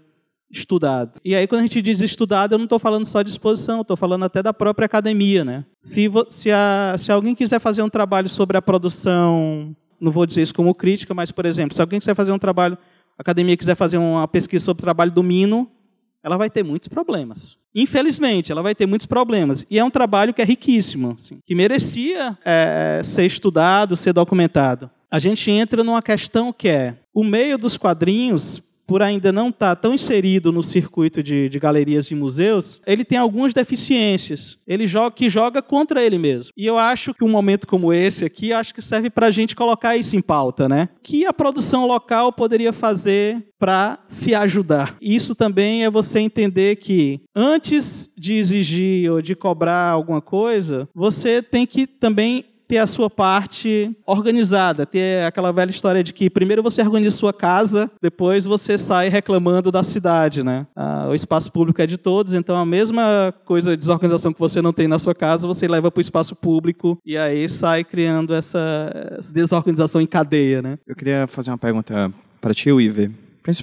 [0.51, 1.19] estudado.
[1.23, 3.95] E aí, quando a gente diz estudado, eu não estou falando só de exposição, estou
[3.95, 5.45] falando até da própria academia.
[5.45, 5.65] Né?
[5.77, 10.41] Se, se, a, se alguém quiser fazer um trabalho sobre a produção, não vou dizer
[10.41, 12.77] isso como crítica, mas, por exemplo, se alguém quiser fazer um trabalho,
[13.17, 15.69] a academia quiser fazer uma pesquisa sobre o trabalho do Mino,
[16.23, 17.57] ela vai ter muitos problemas.
[17.73, 19.65] Infelizmente, ela vai ter muitos problemas.
[19.69, 24.89] E é um trabalho que é riquíssimo, assim, que merecia é, ser estudado, ser documentado.
[25.11, 29.75] A gente entra numa questão que é o meio dos quadrinhos por ainda não estar
[29.75, 34.57] tá tão inserido no circuito de, de, galerias e museus, ele tem algumas deficiências.
[34.65, 36.51] Ele joga que joga contra ele mesmo.
[36.57, 39.55] E eu acho que um momento como esse aqui, acho que serve para a gente
[39.55, 40.89] colocar isso em pauta, né?
[41.03, 44.97] Que a produção local poderia fazer para se ajudar?
[44.99, 51.43] Isso também é você entender que antes de exigir ou de cobrar alguma coisa, você
[51.43, 56.61] tem que também ter a sua parte organizada, ter aquela velha história de que primeiro
[56.61, 60.67] você organiza sua casa, depois você sai reclamando da cidade, né?
[60.75, 64.61] Ah, o espaço público é de todos, então a mesma coisa de desorganização que você
[64.61, 68.35] não tem na sua casa, você leva para o espaço público e aí sai criando
[68.35, 70.77] essa, desorganização em cadeia, né?
[70.85, 73.09] Eu queria fazer uma pergunta para ti, Iver.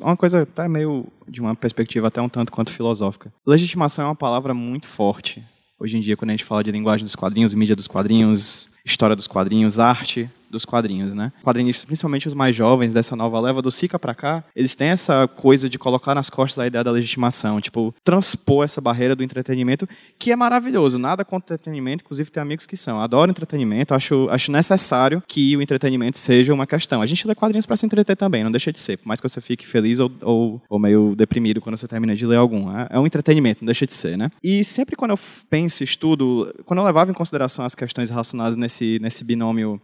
[0.03, 3.33] Uma coisa até meio de uma perspectiva até um tanto quanto filosófica.
[3.47, 5.45] Legitimação é uma palavra muito forte
[5.79, 9.17] hoje em dia quando a gente fala de linguagem dos quadrinhos, mídia dos quadrinhos, história
[9.17, 11.33] dos quadrinhos, arte dos quadrinhos, né?
[11.43, 15.29] Quadrinistas, principalmente os mais jovens dessa nova leva do Sica para cá, eles têm essa
[15.29, 19.89] coisa de colocar nas costas a ideia da legitimação, tipo, transpor essa barreira do entretenimento,
[20.19, 24.51] que é maravilhoso, nada contra entretenimento, inclusive tem amigos que são, adoro entretenimento, acho, acho
[24.51, 27.03] necessário que o entretenimento seja uma questão.
[27.03, 29.29] A gente lê quadrinhos para se entreter também, não deixa de ser, por mais que
[29.29, 32.71] você fique feliz ou, ou, ou meio deprimido quando você termina de ler algum.
[32.77, 34.31] É, é um entretenimento, não deixa de ser, né?
[34.43, 35.19] E sempre quando eu
[35.51, 39.81] penso, estudo, quando eu levava em consideração as questões relacionadas nesse nesse, nesse binômio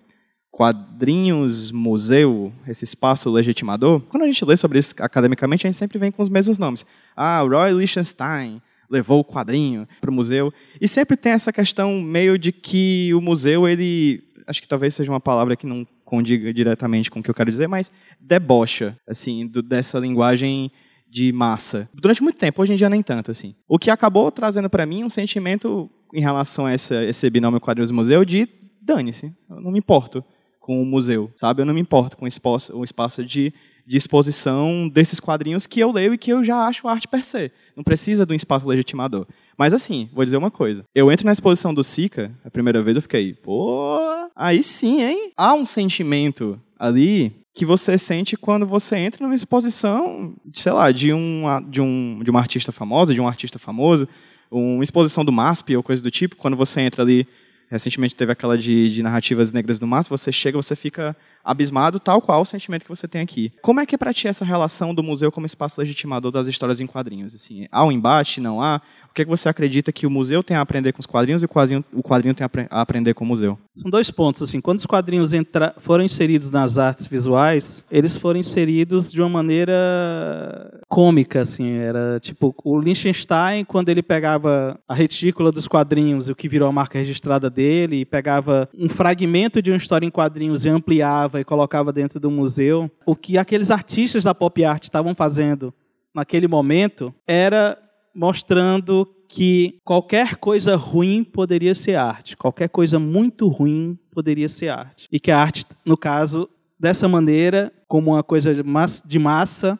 [0.51, 5.99] quadrinhos, museu, esse espaço legitimador, quando a gente lê sobre isso academicamente, a gente sempre
[5.99, 6.85] vem com os mesmos nomes.
[7.17, 10.53] Ah, Roy Lichtenstein levou o quadrinho para o museu.
[10.79, 15.11] E sempre tem essa questão meio de que o museu, ele, acho que talvez seja
[15.11, 19.47] uma palavra que não condiga diretamente com o que eu quero dizer, mas debocha, assim,
[19.47, 20.71] do, dessa linguagem
[21.09, 21.89] de massa.
[21.95, 23.55] Durante muito tempo, hoje em dia nem tanto, assim.
[23.67, 27.91] O que acabou trazendo para mim um sentimento em relação a essa, esse binômio quadrinhos
[27.91, 28.47] museu de
[28.83, 30.25] dane-se, eu não me importo
[30.61, 31.63] com o museu, sabe?
[31.63, 33.53] Eu não me importo com o espaço, o espaço de,
[33.87, 37.51] de exposição desses quadrinhos que eu leio e que eu já acho arte per se.
[37.77, 39.27] Não precisa de um espaço legitimador.
[39.59, 40.85] Mas assim, vou dizer uma coisa.
[40.95, 43.99] Eu entro na exposição do Sica, a primeira vez eu fiquei, pô,
[44.37, 45.33] aí sim, hein?
[45.37, 51.13] Há um sentimento ali que você sente quando você entra numa exposição, sei lá, de,
[51.13, 54.09] um, de, um, de uma artista famosa, de um artista famoso,
[54.51, 57.27] uma exposição do MASP ou coisa do tipo, quando você entra ali,
[57.73, 62.21] recentemente teve aquela de, de narrativas negras do MASP, você chega, você fica abismado, tal
[62.21, 63.51] qual o sentimento que você tem aqui.
[63.63, 66.83] Como é que é para ti essa relação do museu como espaço legitimador das histórias
[66.83, 67.35] em quadrinhos?
[67.35, 68.83] Assim, há um embate, não há?
[69.13, 71.43] O que, é que você acredita que o museu tem a aprender com os quadrinhos
[71.43, 73.59] e o quadrinho, o quadrinho tem a aprender com o museu?
[73.75, 74.41] São dois pontos.
[74.41, 74.59] assim.
[74.59, 80.81] Quando os quadrinhos entra, foram inseridos nas artes visuais, eles foram inseridos de uma maneira
[80.89, 81.43] cômica.
[81.43, 81.73] Assim.
[81.73, 86.73] Era tipo o Liechtenstein, quando ele pegava a retícula dos quadrinhos, o que virou a
[86.73, 91.45] marca registrada dele, e pegava um fragmento de uma história em quadrinhos e ampliava e
[91.45, 92.91] colocava dentro do museu.
[93.05, 95.75] O que aqueles artistas da pop art estavam fazendo
[96.15, 97.77] naquele momento era
[98.15, 105.09] mostrando que qualquer coisa ruim poderia ser arte, qualquer coisa muito ruim poderia ser arte.
[105.11, 106.49] E que a arte, no caso,
[106.79, 109.79] dessa maneira, como uma coisa de massa,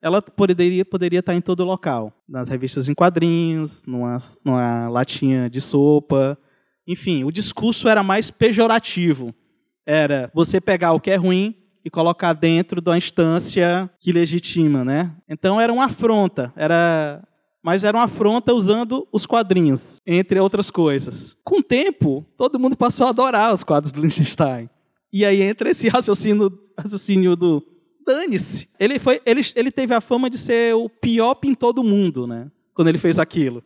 [0.00, 2.12] ela poderia, poderia estar em todo local.
[2.28, 6.38] Nas revistas em quadrinhos, numa, numa latinha de sopa.
[6.86, 9.34] Enfim, o discurso era mais pejorativo.
[9.86, 15.14] Era você pegar o que é ruim e colocar dentro da instância que legitima, né?
[15.28, 17.22] Então era uma afronta, era
[17.64, 21.34] mas era uma afronta usando os quadrinhos, entre outras coisas.
[21.42, 24.68] Com o tempo, todo mundo passou a adorar os quadros do Liechtenstein.
[25.10, 27.66] E aí entra esse raciocínio, raciocínio do
[28.06, 28.68] dane-se.
[28.78, 32.50] Ele, foi, ele, ele teve a fama de ser o pior pintor do mundo, né?
[32.74, 33.64] Quando ele fez aquilo,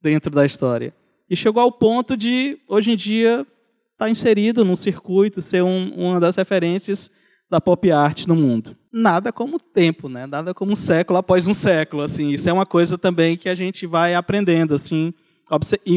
[0.00, 0.94] dentro da história.
[1.28, 5.92] E chegou ao ponto de, hoje em dia, estar tá inserido num circuito, ser um,
[5.96, 7.10] uma das referências
[7.52, 8.74] da pop art no mundo.
[8.90, 10.26] Nada como tempo, né?
[10.26, 12.30] Nada como um século após um século, assim.
[12.30, 15.12] Isso é uma coisa também que a gente vai aprendendo, assim,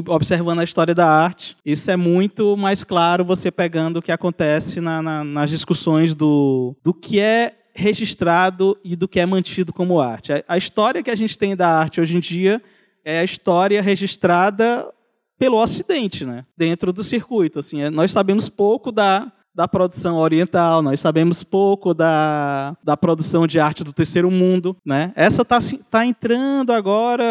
[0.05, 1.55] observando a história da arte.
[1.65, 6.75] Isso é muito mais claro você pegando o que acontece na, na, nas discussões do,
[6.83, 10.33] do que é registrado e do que é mantido como arte.
[10.33, 12.61] A, a história que a gente tem da arte hoje em dia
[13.03, 14.91] é a história registrada
[15.37, 16.45] pelo Ocidente, né?
[16.57, 17.59] dentro do circuito.
[17.59, 23.47] Assim, é, nós sabemos pouco da da produção oriental, nós sabemos pouco da, da produção
[23.47, 24.75] de arte do terceiro mundo.
[24.85, 25.13] Né?
[25.15, 27.23] Essa está tá entrando agora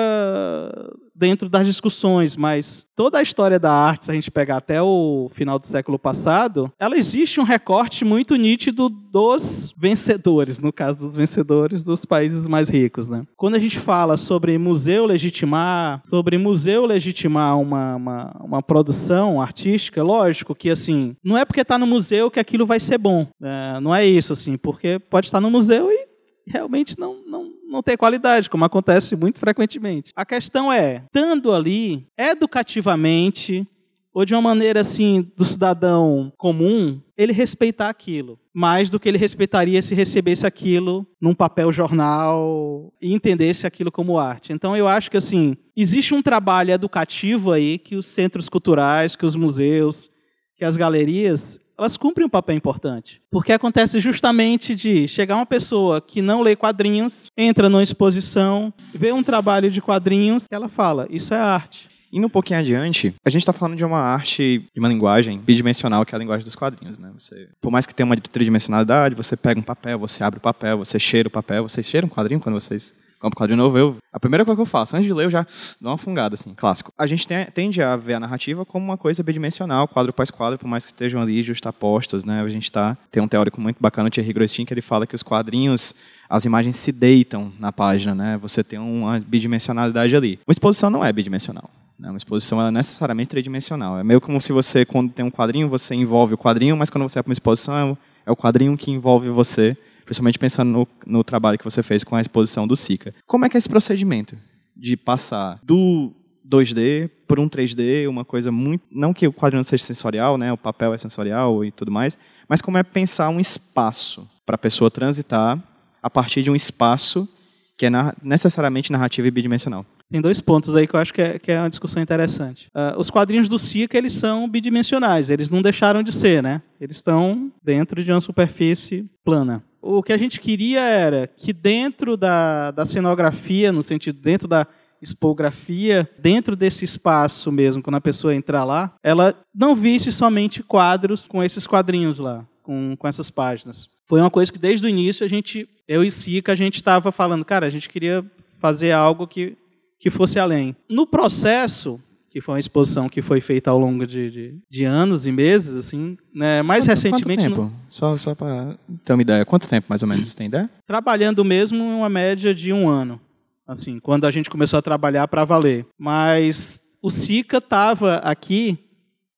[1.15, 5.29] dentro das discussões, mas toda a história da arte, se a gente pegar até o
[5.31, 11.15] final do século passado, ela existe um recorte muito nítido dos vencedores, no caso dos
[11.15, 13.09] vencedores dos países mais ricos.
[13.09, 13.25] Né?
[13.37, 20.03] Quando a gente fala sobre museu legitimar, sobre museu legitimar uma, uma, uma produção artística,
[20.03, 23.27] lógico que assim, não é porque está no museu que aquilo vai ser bom.
[23.43, 26.15] É, não é isso, assim, porque pode estar no museu e
[26.47, 30.13] realmente não, não, não tem qualidade, como acontece muito frequentemente.
[30.15, 33.67] A questão é, estando ali, educativamente,
[34.15, 38.39] ou de uma maneira assim, do cidadão comum, ele respeitar aquilo.
[38.55, 44.17] Mais do que ele respeitaria se recebesse aquilo num papel jornal e entendesse aquilo como
[44.17, 44.53] arte.
[44.53, 49.27] Então eu acho que assim, existe um trabalho educativo aí que os centros culturais, que
[49.27, 50.09] os museus,
[50.57, 53.21] que as galerias, elas cumprem um papel importante.
[53.31, 59.13] Porque acontece justamente de chegar uma pessoa que não lê quadrinhos, entra numa exposição, vê
[59.13, 61.89] um trabalho de quadrinhos, e ela fala: Isso é arte.
[62.13, 66.07] Indo um pouquinho adiante, a gente está falando de uma arte, de uma linguagem bidimensional,
[66.07, 66.97] que é a linguagem dos quadrinhos.
[66.97, 67.11] Né?
[67.19, 70.79] Você, por mais que tenha uma tridimensionalidade, você pega um papel, você abre o papel,
[70.79, 71.65] você cheira o papel.
[71.65, 74.67] Vocês cheiram um quadrinho quando vocês compro quadrinho novo, eu, a primeira coisa que eu
[74.67, 75.47] faço, antes de ler, eu já
[75.81, 76.93] dou uma fungada, assim, clássico.
[76.97, 80.59] A gente tem, tende a ver a narrativa como uma coisa bidimensional, quadro após quadro,
[80.59, 82.43] por mais que estejam ali justapostos, né?
[82.43, 85.15] A gente tá, tem um teórico muito bacana, o Thierry Grostin, que ele fala que
[85.15, 85.95] os quadrinhos,
[86.29, 88.39] as imagens se deitam na página, né?
[88.43, 90.39] Você tem uma bidimensionalidade ali.
[90.47, 91.71] Uma exposição não é bidimensional.
[91.99, 92.11] Né?
[92.11, 93.99] Uma exposição é necessariamente tridimensional.
[93.99, 97.05] É meio como se você, quando tem um quadrinho, você envolve o quadrinho, mas quando
[97.05, 97.97] você vai para uma exposição,
[98.27, 102.17] é o quadrinho que envolve você principalmente pensando no, no trabalho que você fez com
[102.17, 103.15] a exposição do SICA.
[103.27, 104.37] Como é que é esse procedimento
[104.77, 106.13] de passar do
[106.49, 108.85] 2D por um 3D, uma coisa muito.
[108.91, 110.53] Não que o quadrinho seja sensorial, né?
[110.53, 114.59] o papel é sensorial e tudo mais, mas como é pensar um espaço para a
[114.59, 115.63] pessoa transitar
[116.03, 117.29] a partir de um espaço
[117.77, 119.85] que é na, necessariamente narrativo e bidimensional.
[120.11, 122.69] Tem dois pontos aí que eu acho que é, que é uma discussão interessante.
[122.69, 126.63] Uh, os quadrinhos do Sica, eles são bidimensionais, eles não deixaram de ser, né?
[126.81, 132.17] Eles estão dentro de uma superfície plana o que a gente queria era que dentro
[132.17, 134.67] da, da cenografia, no sentido dentro da
[135.03, 141.29] expografia dentro desse espaço mesmo, quando a pessoa entrar lá, ela não visse somente quadros
[141.29, 143.91] com esses quadrinhos lá, com, com essas páginas.
[144.05, 147.13] Foi uma coisa que desde o início a gente, eu e Sica, a gente estava
[147.13, 148.25] falando, cara, a gente queria
[148.59, 149.59] fazer algo que,
[149.99, 150.75] que fosse além.
[150.89, 152.01] No processo,
[152.35, 155.77] que foi uma exposição que foi feita ao longo de, de, de anos e meses,
[155.77, 156.63] assim, né?
[156.63, 157.45] mais Quanto- recentemente...
[157.45, 157.73] Quanto tempo?
[157.89, 159.45] Só, só para ter uma ideia.
[159.45, 160.69] Quanto tempo, mais ou menos, tem ideia?
[160.85, 163.21] trabalhando mesmo em uma média de um ano,
[163.69, 165.87] assim, quando a gente começou a trabalhar para valer.
[165.97, 168.81] Mas o Sica estava aqui,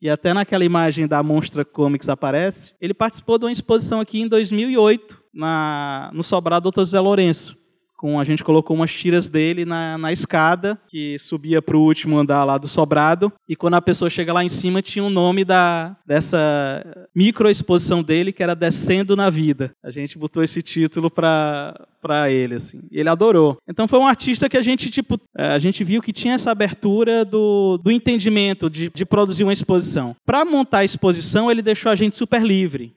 [0.00, 4.26] e até naquela imagem da Monstra Comics aparece, ele participou de uma exposição aqui em
[4.26, 6.80] 2008, na, no Sobrado Dr.
[6.80, 7.58] José Lourenço.
[7.96, 12.18] Com, a gente colocou umas tiras dele na, na escada, que subia para o último
[12.18, 13.32] andar lá do sobrado.
[13.48, 16.84] E quando a pessoa chega lá em cima, tinha o nome da, dessa
[17.14, 19.72] micro exposição dele, que era Descendo na Vida.
[19.82, 22.82] A gente botou esse título para para ele assim.
[22.92, 23.58] Ele adorou.
[23.68, 26.52] Então foi um artista que a gente tipo, eh, a gente viu que tinha essa
[26.52, 30.14] abertura do, do entendimento de, de produzir uma exposição.
[30.24, 32.94] Para montar a exposição, ele deixou a gente super livre.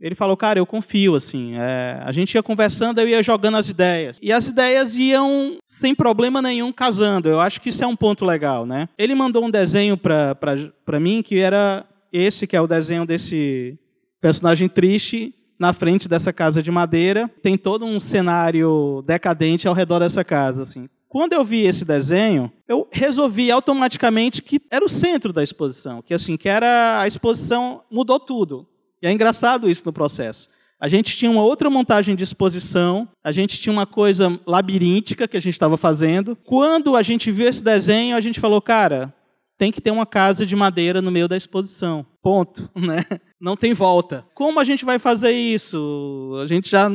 [0.00, 1.54] Ele falou, cara, eu confio, assim.
[1.54, 4.18] é, a gente ia conversando, eu ia jogando as ideias.
[4.20, 7.28] E as ideias iam, sem problema nenhum, casando.
[7.28, 8.88] Eu acho que isso é um ponto legal, né?
[8.98, 13.78] Ele mandou um desenho para mim, que era esse, que é o desenho desse
[14.20, 17.30] personagem triste na frente dessa casa de madeira.
[17.42, 20.88] Tem todo um cenário decadente ao redor dessa casa, assim.
[21.08, 26.12] Quando eu vi esse desenho, eu resolvi automaticamente que era o centro da exposição, que
[26.12, 28.68] assim, que era a exposição mudou tudo.
[29.02, 30.48] E é engraçado isso no processo.
[30.78, 35.36] A gente tinha uma outra montagem de exposição, a gente tinha uma coisa labiríntica que
[35.36, 36.36] a gente estava fazendo.
[36.44, 39.14] Quando a gente viu esse desenho, a gente falou, cara,
[39.56, 42.04] tem que ter uma casa de madeira no meio da exposição.
[42.22, 43.02] Ponto, né?
[43.40, 44.26] Não tem volta.
[44.34, 46.38] Como a gente vai fazer isso?
[46.42, 46.90] A gente já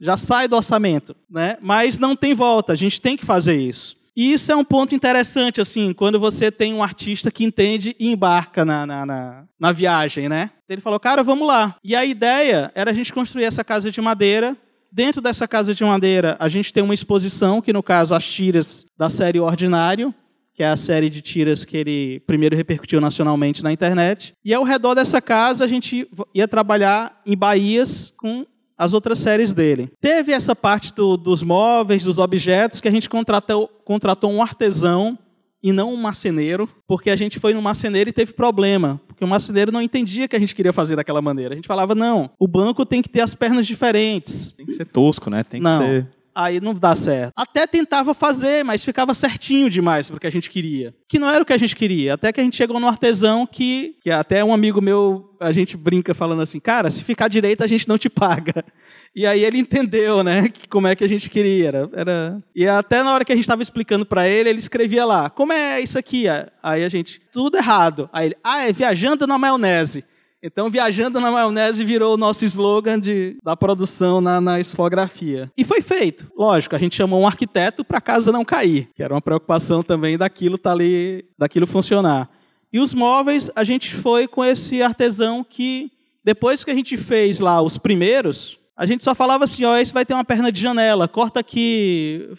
[0.00, 1.58] já sai do orçamento, né?
[1.60, 3.99] Mas não tem volta, a gente tem que fazer isso.
[4.20, 8.12] E isso é um ponto interessante, assim, quando você tem um artista que entende e
[8.12, 10.50] embarca na, na, na, na viagem, né?
[10.68, 11.76] Ele falou, cara, vamos lá.
[11.82, 14.54] E a ideia era a gente construir essa casa de madeira.
[14.92, 18.84] Dentro dessa casa de madeira, a gente tem uma exposição, que no caso, as tiras
[18.94, 20.14] da série Ordinário,
[20.52, 24.34] que é a série de tiras que ele primeiro repercutiu nacionalmente na internet.
[24.44, 28.44] E ao redor dessa casa, a gente ia trabalhar em baías com
[28.80, 29.92] as outras séries dele.
[30.00, 35.18] Teve essa parte do, dos móveis, dos objetos, que a gente contratou, contratou um artesão
[35.62, 39.28] e não um marceneiro, porque a gente foi no marceneiro e teve problema, porque o
[39.28, 41.52] marceneiro não entendia que a gente queria fazer daquela maneira.
[41.52, 44.52] A gente falava, não, o banco tem que ter as pernas diferentes.
[44.52, 45.44] Tem que ser tosco, né?
[45.44, 45.78] Tem que Não.
[45.78, 46.08] ser.
[46.34, 47.32] Aí não dá certo.
[47.36, 50.94] Até tentava fazer, mas ficava certinho demais para o que a gente queria.
[51.08, 52.14] Que não era o que a gente queria.
[52.14, 55.76] Até que a gente chegou no artesão que, que até um amigo meu, a gente
[55.76, 58.64] brinca falando assim, cara, se ficar direito a gente não te paga.
[59.12, 61.66] E aí ele entendeu, né, que como é que a gente queria.
[61.66, 62.42] Era, era...
[62.54, 65.52] E até na hora que a gente estava explicando para ele, ele escrevia lá, como
[65.52, 66.26] é isso aqui?
[66.62, 68.08] Aí a gente, tudo errado.
[68.12, 70.04] Aí ele, ah, é viajando na maionese.
[70.42, 75.52] Então, Viajando na Maionese virou o nosso slogan de, da produção na, na esfografia.
[75.54, 76.30] E foi feito.
[76.34, 79.82] Lógico, a gente chamou um arquiteto para a casa não cair, que era uma preocupação
[79.82, 82.30] também daquilo tá ali, daquilo funcionar.
[82.72, 85.90] E os móveis, a gente foi com esse artesão que,
[86.24, 89.92] depois que a gente fez lá os primeiros, a gente só falava assim, ó, esse
[89.92, 92.30] vai ter uma perna de janela, corta aqui.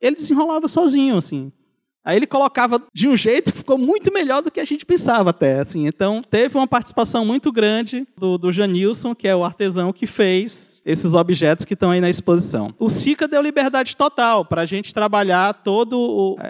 [0.00, 1.52] Ele desenrolava sozinho, assim.
[2.04, 5.30] Aí ele colocava de um jeito que ficou muito melhor do que a gente pensava
[5.30, 5.86] até, assim.
[5.86, 10.80] Então, teve uma participação muito grande do, do Janilson, que é o artesão que fez
[10.86, 12.74] esses objetos que estão aí na exposição.
[12.78, 15.96] O Sica deu liberdade total para a gente trabalhar toda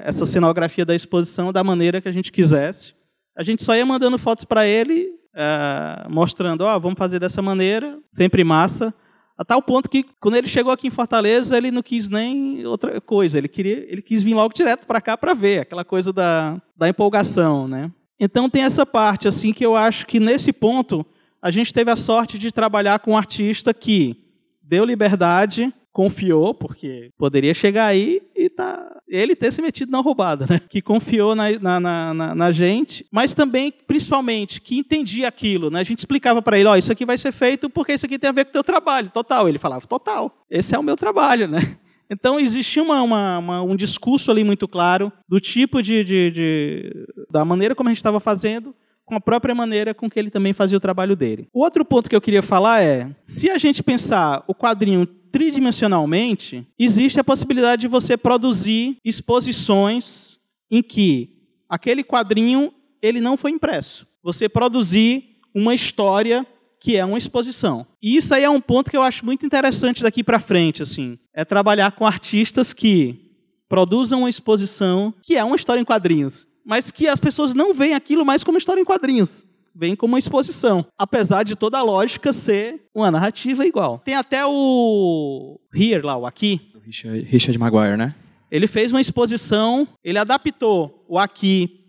[0.05, 2.95] essa cenografia da exposição da maneira que a gente quisesse.
[3.37, 7.99] A gente só ia mandando fotos para ele, eh, mostrando, ó, vamos fazer dessa maneira,
[8.09, 8.95] sempre massa.
[9.39, 13.01] A tal ponto que, quando ele chegou aqui em Fortaleza, ele não quis nem outra
[13.01, 13.39] coisa.
[13.39, 16.89] Ele queria, ele quis vir logo direto para cá para ver, aquela coisa da, da
[16.89, 17.89] empolgação, né?
[18.19, 21.07] Então tem essa parte assim que eu acho que nesse ponto
[21.41, 24.17] a gente teve a sorte de trabalhar com um artista que
[24.61, 30.47] deu liberdade, confiou, porque poderia chegar aí e tá ele ter se metido na roubada,
[30.49, 30.61] né?
[30.71, 31.81] Que confiou na, na,
[32.15, 35.81] na, na- gente, mas também, principalmente, que entendia aquilo, né?
[35.81, 38.31] A gente explicava para ele, ó, isso aqui vai ser feito porque isso aqui tem
[38.31, 39.49] a ver com o teu trabalho, total.
[39.49, 41.59] Ele falava, total, esse é o meu trabalho, né?
[42.11, 47.07] Então existia uma, uma- uma- um discurso ali muito claro do tipo de, de- de-
[47.29, 48.73] da maneira como a gente estava fazendo,
[49.09, 51.49] com a própria maneira com que ele também fazia o trabalho dele.
[51.53, 56.67] O outro ponto que eu queria falar é, se a gente pensar o quadrinho tridimensionalmente,
[56.79, 60.39] existe a possibilidade de você produzir exposições
[60.71, 61.31] em que
[61.69, 64.07] aquele quadrinho ele não foi impresso.
[64.23, 66.47] Você produzir uma história
[66.81, 67.87] que é uma exposição.
[68.03, 71.19] E isso aí é um ponto que eu acho muito interessante daqui para frente, assim,
[71.35, 73.29] é trabalhar com artistas que
[73.69, 77.95] produzam uma exposição que é uma história em quadrinhos, mas que as pessoas não veem
[77.95, 79.47] aquilo mais como história em quadrinhos.
[79.75, 84.03] Vem como uma exposição, apesar de toda a lógica ser uma narrativa igual.
[84.05, 86.61] Tem até o Here lá, o aqui.
[86.75, 88.15] O Richard, Richard Maguire, né?
[88.51, 91.87] Ele fez uma exposição, ele adaptou o aqui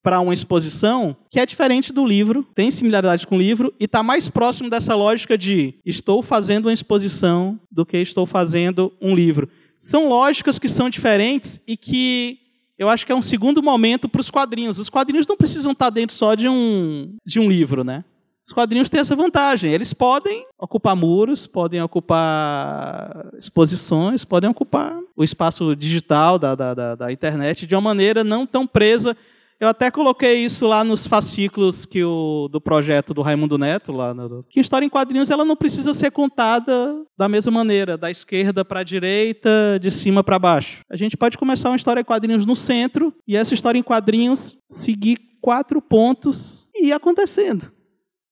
[0.00, 4.00] para uma exposição que é diferente do livro, tem similaridades com o livro e está
[4.00, 9.48] mais próximo dessa lógica de estou fazendo uma exposição do que estou fazendo um livro.
[9.80, 12.49] São lógicas que são diferentes e que
[12.80, 14.78] eu acho que é um segundo momento para os quadrinhos.
[14.78, 18.02] Os quadrinhos não precisam estar dentro só de um, de um livro, né?
[18.42, 19.70] Os quadrinhos têm essa vantagem.
[19.70, 26.94] Eles podem ocupar muros, podem ocupar exposições, podem ocupar o espaço digital da, da, da,
[26.94, 29.14] da internet de uma maneira não tão presa
[29.60, 34.14] eu até coloquei isso lá nos fascículos que o, do projeto do Raimundo Neto, lá
[34.14, 38.64] no, que história em quadrinhos ela não precisa ser contada da mesma maneira, da esquerda
[38.64, 40.82] para a direita, de cima para baixo.
[40.88, 44.56] A gente pode começar uma história em quadrinhos no centro e essa história em quadrinhos
[44.66, 47.70] seguir quatro pontos e ir acontecendo.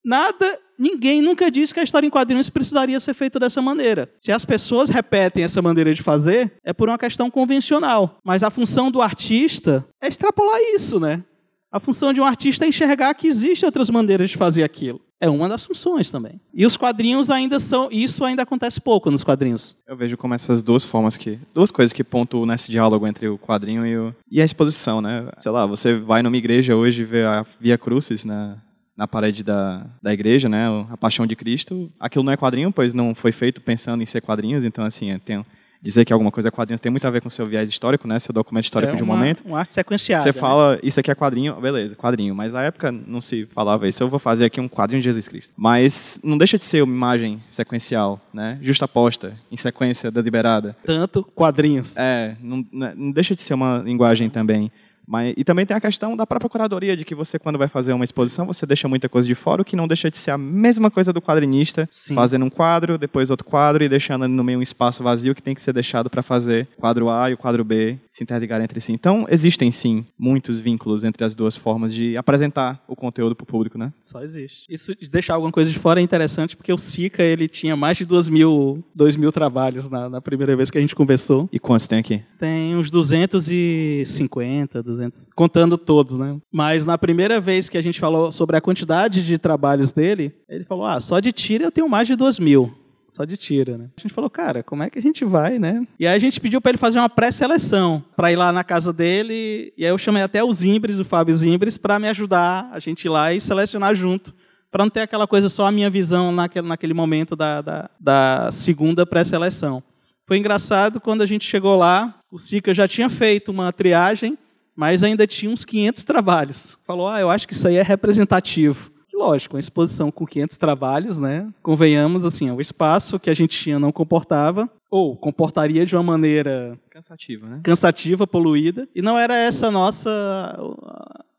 [0.05, 4.11] Nada, ninguém nunca disse que a história em quadrinhos precisaria ser feita dessa maneira.
[4.17, 8.19] Se as pessoas repetem essa maneira de fazer, é por uma questão convencional.
[8.25, 11.25] Mas a função do artista é extrapolar isso, né?
[11.71, 15.01] A função de um artista é enxergar que existem outras maneiras de fazer aquilo.
[15.21, 16.41] É uma das funções também.
[16.55, 17.89] E os quadrinhos ainda são.
[17.91, 19.77] Isso ainda acontece pouco nos quadrinhos.
[19.87, 21.39] Eu vejo como essas duas formas que.
[21.53, 25.29] Duas coisas que pontuam nesse diálogo entre o quadrinho e, o, e a exposição, né?
[25.37, 28.57] Sei lá, você vai numa igreja hoje vê a Via Crucis na,
[28.99, 30.67] na parede da, da igreja, né?
[30.91, 31.89] A Paixão de Cristo.
[32.01, 35.45] Aquilo não é quadrinho, pois não foi feito pensando em ser quadrinhos, então assim, tem,
[35.81, 38.19] dizer que alguma coisa é quadrinhos tem muito a ver com seu viés histórico, né?
[38.19, 39.45] Seu documento histórico é de um uma, momento.
[39.45, 40.25] Uma arte sequenciada.
[40.25, 40.33] Você né?
[40.33, 42.35] fala, isso aqui é quadrinho, beleza, quadrinho.
[42.35, 44.03] Mas na época não se falava isso.
[44.03, 45.53] Eu vou fazer aqui um quadrinho de Jesus Cristo.
[45.57, 48.59] Mas não deixa de ser uma imagem sequencial, né?
[48.61, 50.77] Justaposta, em sequência deliberada.
[50.85, 51.97] Tanto quadrinhos.
[51.97, 54.73] É, não, não deixa de ser uma linguagem também
[55.09, 57.95] mas, e também tem a questão da própria curadoria, de que você, quando vai fazer
[57.95, 60.39] uma exposição, você deixa muita coisa de fora, o que não deixa de ser a
[60.39, 62.15] mesma coisa do quadrinista, Sim.
[62.15, 65.43] fazendo um quadro, depois outro quadro e deixando ali no meio um espaço vazio que
[65.43, 68.65] tem que ser deixado para fazer o quadro A e o quadro B se interligarem
[68.65, 68.93] entre si.
[68.93, 73.47] Então, existem sim muitos vínculos entre as duas formas de apresentar o conteúdo para o
[73.47, 73.91] público, né?
[74.03, 74.67] Só existe.
[74.69, 77.97] Isso de deixar alguma coisa de fora é interessante, porque o Sica ele tinha mais
[77.97, 81.49] de duas mil, dois mil trabalhos na, na primeira vez que a gente conversou.
[81.51, 82.23] E quantos tem aqui?
[82.39, 86.39] Tem uns 250, 200 200, contando todos, né?
[86.53, 90.65] Mas na primeira vez que a gente falou sobre a quantidade de trabalhos dele, ele
[90.65, 92.75] falou: ah, só de tira eu tenho mais de 2 mil.
[93.09, 93.89] Só de tira, né?
[93.97, 95.83] A gente falou, cara, como é que a gente vai, né?
[95.99, 98.93] E aí a gente pediu para ele fazer uma pré-seleção, para ir lá na casa
[98.93, 99.73] dele.
[99.79, 103.07] E aí eu chamei até o Zimbres, o Fábio Zimbres, para me ajudar a gente
[103.07, 104.35] ir lá e selecionar junto
[104.71, 108.51] para não ter aquela coisa só a minha visão naquele, naquele momento da, da, da
[108.53, 109.83] segunda pré-seleção.
[110.27, 114.37] Foi engraçado quando a gente chegou lá, o Sica já tinha feito uma triagem
[114.79, 116.79] mas ainda tinha uns 500 trabalhos.
[116.87, 118.93] Falou, ah, eu acho que isso aí é representativo.
[119.13, 121.53] Lógico, uma exposição com 500 trabalhos, né?
[121.65, 126.79] Convenhamos, assim, o espaço que a gente tinha não comportava, ou comportaria de uma maneira...
[126.91, 127.61] Cansativa, né?
[127.65, 128.89] Cansativa, poluída.
[128.95, 130.57] E não era essa nossa...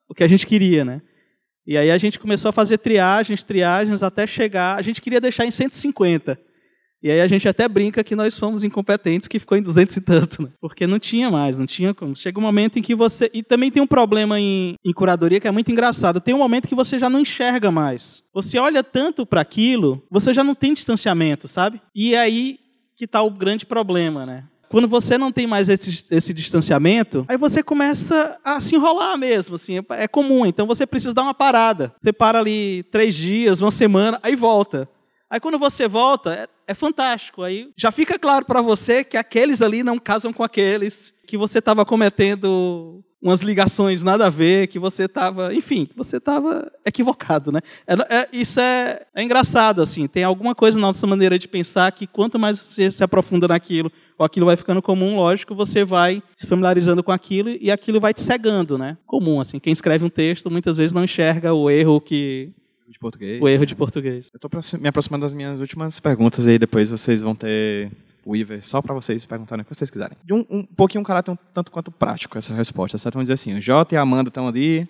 [0.10, 1.02] o que a gente queria, né?
[1.66, 4.78] E aí a gente começou a fazer triagens, triagens, até chegar...
[4.78, 6.38] A gente queria deixar em 150.
[7.02, 10.02] E aí a gente até brinca que nós fomos incompetentes, que ficou em 200 e
[10.02, 10.50] tanto, né?
[10.60, 12.16] Porque não tinha mais, não tinha como.
[12.16, 13.30] Chega um momento em que você...
[13.34, 16.20] E também tem um problema em, em curadoria que é muito engraçado.
[16.20, 18.22] Tem um momento que você já não enxerga mais.
[18.34, 21.82] Você olha tanto para aquilo, você já não tem distanciamento, sabe?
[21.96, 22.60] E é aí
[22.98, 24.44] que está o grande problema, né?
[24.70, 29.56] Quando você não tem mais esse, esse, distanciamento, aí você começa a se enrolar mesmo,
[29.56, 30.46] assim, é comum.
[30.46, 31.92] Então você precisa dar uma parada.
[31.98, 34.88] Você para ali três dias, uma semana, aí volta.
[35.30, 37.44] Aí quando você volta, é, é fantástico.
[37.44, 41.60] Aí já fica claro para você que aqueles ali não casam com aqueles, que você
[41.60, 47.52] estava cometendo umas ligações nada a ver, que você estava, enfim, que você estava equivocado,
[47.52, 47.60] né?
[47.86, 51.92] É, é, isso é, é, engraçado, assim, tem alguma coisa na nossa maneira de pensar
[51.92, 56.24] que quanto mais você se aprofunda naquilo, ou aquilo vai ficando comum, lógico, você vai
[56.38, 58.98] se familiarizando com aquilo e aquilo vai te cegando, né?
[59.06, 62.54] Comum, assim, quem escreve um texto muitas vezes não enxerga o erro que
[62.92, 63.42] de português.
[63.42, 64.30] O erro de português.
[64.34, 67.92] Eu estou me aproximando das minhas últimas perguntas aí, depois vocês vão ter
[68.26, 70.18] o Iver só para vocês perguntarem o que vocês quiserem.
[70.24, 73.16] De um, um pouquinho um caráter um tanto quanto prático essa resposta, certo?
[73.16, 74.88] Vamos dizer assim, o Jota e a Amanda estão ali,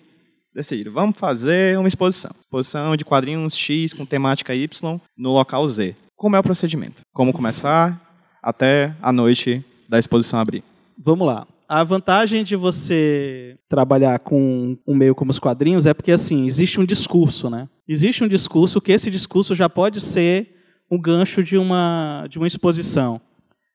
[0.54, 2.30] decidiram, vamos fazer uma exposição.
[2.38, 5.94] Exposição de quadrinhos X com temática Y no local Z.
[6.16, 7.02] Como é o procedimento?
[7.12, 7.98] Como começar
[8.42, 10.62] até a noite da exposição abrir?
[10.98, 11.46] Vamos lá.
[11.72, 16.80] A vantagem de você trabalhar com um meio como os quadrinhos é porque assim existe
[16.80, 17.68] um discurso, né?
[17.86, 20.52] Existe um discurso que esse discurso já pode ser
[20.90, 23.20] um gancho de uma de uma exposição.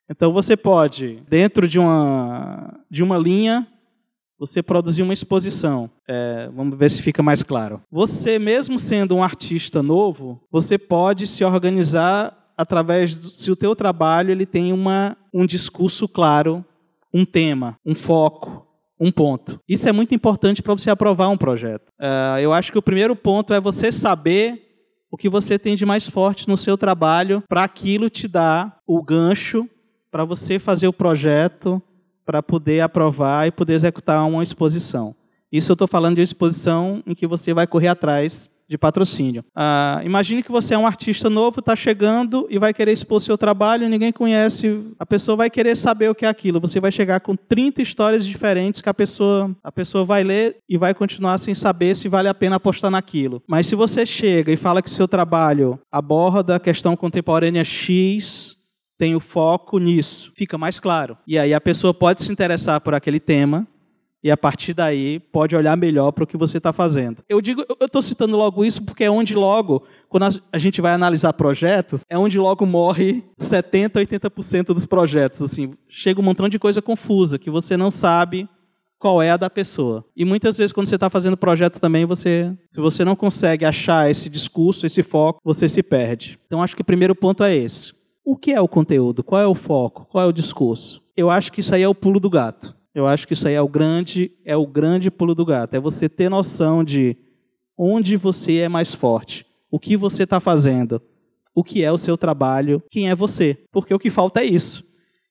[0.09, 3.65] Então você pode, dentro de uma, de uma linha,
[4.37, 5.89] você produzir uma exposição.
[6.05, 7.81] É, vamos ver se fica mais claro.
[7.89, 13.73] Você, mesmo sendo um artista novo, você pode se organizar através do, se o teu
[13.73, 16.65] trabalho ele tem uma, um discurso claro,
[17.15, 18.67] um tema, um foco,
[18.99, 19.57] um ponto.
[19.69, 21.93] Isso é muito importante para você aprovar um projeto.
[21.97, 24.61] É, eu acho que o primeiro ponto é você saber
[25.09, 29.01] o que você tem de mais forte no seu trabalho, para aquilo te dar o
[29.01, 29.65] gancho
[30.11, 31.81] para você fazer o projeto,
[32.25, 35.15] para poder aprovar e poder executar uma exposição.
[35.49, 39.43] Isso eu estou falando de exposição em que você vai correr atrás de patrocínio.
[39.55, 43.37] Ah, imagine que você é um artista novo, está chegando e vai querer expor seu
[43.37, 46.59] trabalho, ninguém conhece, a pessoa vai querer saber o que é aquilo.
[46.59, 50.77] Você vai chegar com 30 histórias diferentes que a pessoa, a pessoa vai ler e
[50.77, 53.41] vai continuar sem saber se vale a pena apostar naquilo.
[53.47, 58.55] Mas se você chega e fala que seu trabalho aborda a questão contemporânea X,
[58.97, 61.17] tem o foco nisso, fica mais claro.
[61.27, 63.67] E aí a pessoa pode se interessar por aquele tema
[64.23, 67.23] e a partir daí pode olhar melhor para o que você está fazendo.
[67.29, 70.93] Eu digo, eu estou citando logo isso porque é onde logo, quando a gente vai
[70.93, 75.41] analisar projetos, é onde logo morre 70, 80% dos projetos.
[75.41, 78.49] Assim, chega um montão de coisa confusa que você não sabe
[78.97, 80.03] qual é a da pessoa.
[80.15, 84.09] E muitas vezes quando você está fazendo projeto também, você, se você não consegue achar
[84.09, 86.39] esse discurso, esse foco, você se perde.
[86.47, 87.93] Então acho que o primeiro ponto é esse.
[88.23, 89.23] O que é o conteúdo?
[89.23, 90.07] Qual é o foco?
[90.09, 91.03] Qual é o discurso?
[91.15, 92.75] Eu acho que isso aí é o pulo do gato.
[92.95, 95.73] Eu acho que isso aí é o grande, é o grande pulo do gato.
[95.73, 97.17] É você ter noção de
[97.77, 101.01] onde você é mais forte, o que você está fazendo,
[101.53, 103.65] o que é o seu trabalho, quem é você.
[103.69, 104.81] Porque o que falta é isso.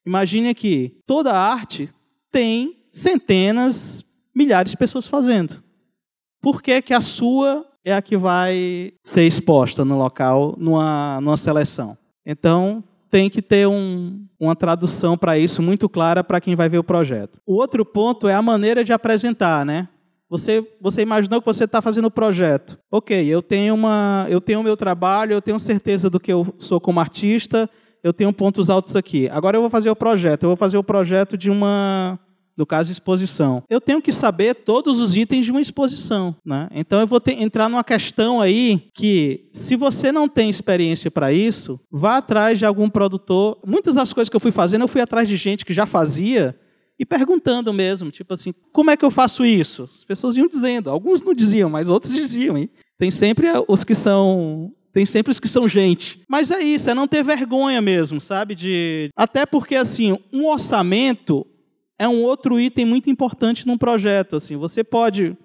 [0.06, 1.88] Imagine que toda arte
[2.30, 4.04] tem centenas,
[4.34, 5.64] milhares de pessoas fazendo.
[6.42, 11.38] Por que, que a sua é a que vai ser exposta no local, numa, numa
[11.38, 11.96] seleção?
[12.26, 12.84] Então,
[13.14, 16.82] tem que ter um, uma tradução para isso muito clara para quem vai ver o
[16.82, 17.38] projeto.
[17.46, 19.86] O outro ponto é a maneira de apresentar, né?
[20.28, 22.76] Você, você imaginou que você está fazendo o projeto.
[22.90, 26.52] Ok, eu tenho uma, eu tenho o meu trabalho, eu tenho certeza do que eu
[26.58, 27.70] sou como artista,
[28.02, 29.28] eu tenho pontos altos aqui.
[29.28, 30.42] Agora eu vou fazer o projeto.
[30.42, 32.18] Eu vou fazer o projeto de uma
[32.56, 33.62] no caso exposição.
[33.68, 36.68] Eu tenho que saber todos os itens de uma exposição, né?
[36.72, 41.32] Então eu vou ter, entrar numa questão aí que se você não tem experiência para
[41.32, 43.58] isso, vá atrás de algum produtor.
[43.66, 46.58] Muitas das coisas que eu fui fazendo, eu fui atrás de gente que já fazia
[46.98, 49.88] e perguntando mesmo, tipo assim, como é que eu faço isso?
[49.92, 52.56] As pessoas iam dizendo, alguns não diziam, mas outros diziam.
[52.56, 52.70] Hein?
[52.98, 56.20] Tem sempre os que são tem sempre os que são gente.
[56.28, 58.54] Mas é isso, é não ter vergonha mesmo, sabe?
[58.54, 61.44] De até porque assim, um orçamento
[62.04, 64.36] é um outro item muito importante num projeto.
[64.36, 65.36] Assim, você pode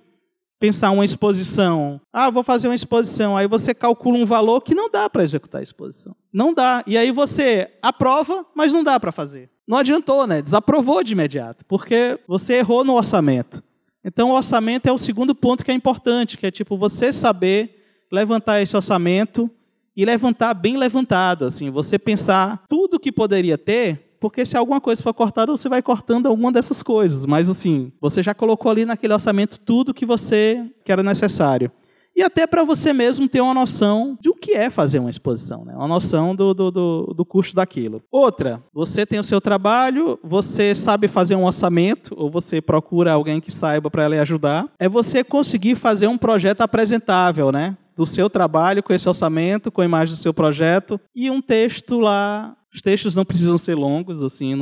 [0.59, 1.99] pensar uma exposição.
[2.11, 3.37] Ah, vou fazer uma exposição.
[3.37, 6.15] Aí você calcula um valor que não dá para executar a exposição.
[6.31, 6.83] Não dá.
[6.85, 9.49] E aí você aprova, mas não dá para fazer.
[9.67, 10.41] Não adiantou, né?
[10.41, 13.63] Desaprovou de imediato, porque você errou no orçamento.
[14.03, 18.05] Então, o orçamento é o segundo ponto que é importante, que é tipo você saber
[18.11, 19.49] levantar esse orçamento
[19.95, 25.01] e levantar bem levantado, assim, você pensar tudo que poderia ter porque se alguma coisa
[25.01, 27.25] for cortada, você vai cortando alguma dessas coisas.
[27.25, 31.71] Mas assim, você já colocou ali naquele orçamento tudo que você que era necessário.
[32.15, 35.63] E até para você mesmo ter uma noção de o que é fazer uma exposição,
[35.63, 35.73] né?
[35.73, 38.01] uma noção do, do, do, do custo daquilo.
[38.11, 43.39] Outra, você tem o seu trabalho, você sabe fazer um orçamento, ou você procura alguém
[43.39, 44.67] que saiba para lhe ajudar.
[44.77, 47.77] É você conseguir fazer um projeto apresentável, né?
[47.99, 51.99] Do seu trabalho, com esse orçamento, com a imagem do seu projeto, e um texto
[51.99, 54.53] lá os textos não precisam ser longos, assim,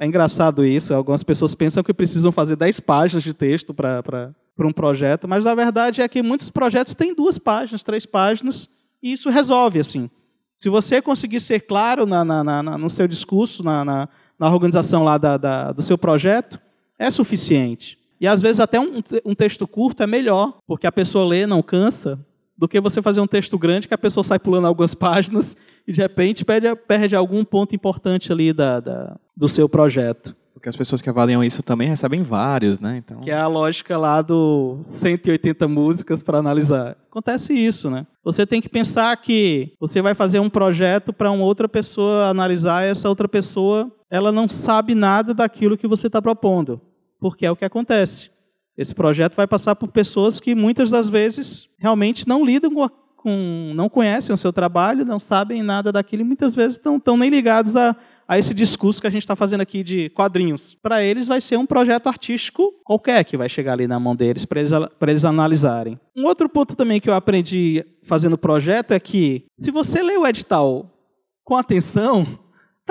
[0.00, 0.92] é engraçado isso.
[0.92, 5.54] Algumas pessoas pensam que precisam fazer 10 páginas de texto para um projeto, mas a
[5.54, 8.68] verdade é que muitos projetos têm duas páginas, três páginas,
[9.00, 10.10] e isso resolve, assim.
[10.52, 15.04] Se você conseguir ser claro na, na, na, no seu discurso, na, na, na organização
[15.04, 16.58] lá da, da, do seu projeto,
[16.98, 17.96] é suficiente.
[18.20, 21.62] E às vezes até um, um texto curto é melhor, porque a pessoa lê, não
[21.62, 22.18] cansa,
[22.60, 25.56] do que você fazer um texto grande que a pessoa sai pulando algumas páginas
[25.88, 30.36] e de repente perde, perde algum ponto importante ali da, da, do seu projeto.
[30.52, 32.98] Porque as pessoas que avaliam isso também recebem vários, né?
[32.98, 33.20] Então...
[33.20, 36.98] Que é a lógica lá do 180 músicas para analisar.
[37.10, 38.06] Acontece isso, né?
[38.22, 42.84] Você tem que pensar que você vai fazer um projeto para uma outra pessoa analisar,
[42.84, 46.78] e essa outra pessoa ela não sabe nada daquilo que você está propondo.
[47.18, 48.30] Porque é o que acontece.
[48.80, 53.72] Esse projeto vai passar por pessoas que muitas das vezes realmente não lidam com, com
[53.74, 57.28] não conhecem o seu trabalho, não sabem nada daquilo e muitas vezes não estão nem
[57.28, 57.94] ligados a,
[58.26, 60.78] a esse discurso que a gente está fazendo aqui de quadrinhos.
[60.82, 64.46] Para eles vai ser um projeto artístico qualquer que vai chegar ali na mão deles
[64.46, 64.72] para eles,
[65.02, 66.00] eles analisarem.
[66.16, 70.16] Um outro ponto também que eu aprendi fazendo o projeto é que se você lê
[70.16, 70.90] o edital
[71.44, 72.26] com atenção,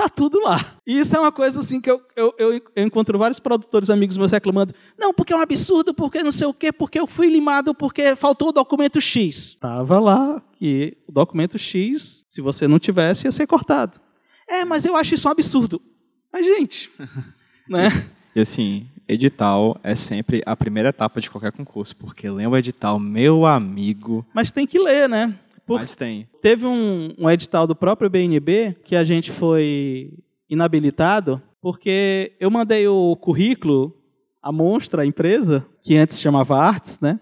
[0.00, 0.58] Tá tudo lá.
[0.86, 4.32] E isso é uma coisa assim que eu, eu, eu, encontro vários produtores amigos meus
[4.32, 4.74] reclamando.
[4.98, 8.16] Não, porque é um absurdo, porque não sei o quê, porque eu fui limado, porque
[8.16, 9.58] faltou o documento X.
[9.60, 14.00] Tava lá que o documento X, se você não tivesse, ia ser cortado.
[14.48, 15.82] É, mas eu acho isso um absurdo.
[16.32, 16.90] Mas, gente,
[17.68, 17.90] né?
[18.34, 22.98] E assim, edital é sempre a primeira etapa de qualquer concurso, porque ler o edital,
[22.98, 24.24] meu amigo.
[24.32, 25.38] Mas tem que ler, né?
[25.70, 25.78] Por...
[25.78, 26.28] Mas tem.
[26.42, 30.12] Teve um, um edital do próprio BNB que a gente foi
[30.48, 33.96] inabilitado porque eu mandei o currículo,
[34.42, 37.20] a Monstra, a empresa, que antes chamava Arts, né?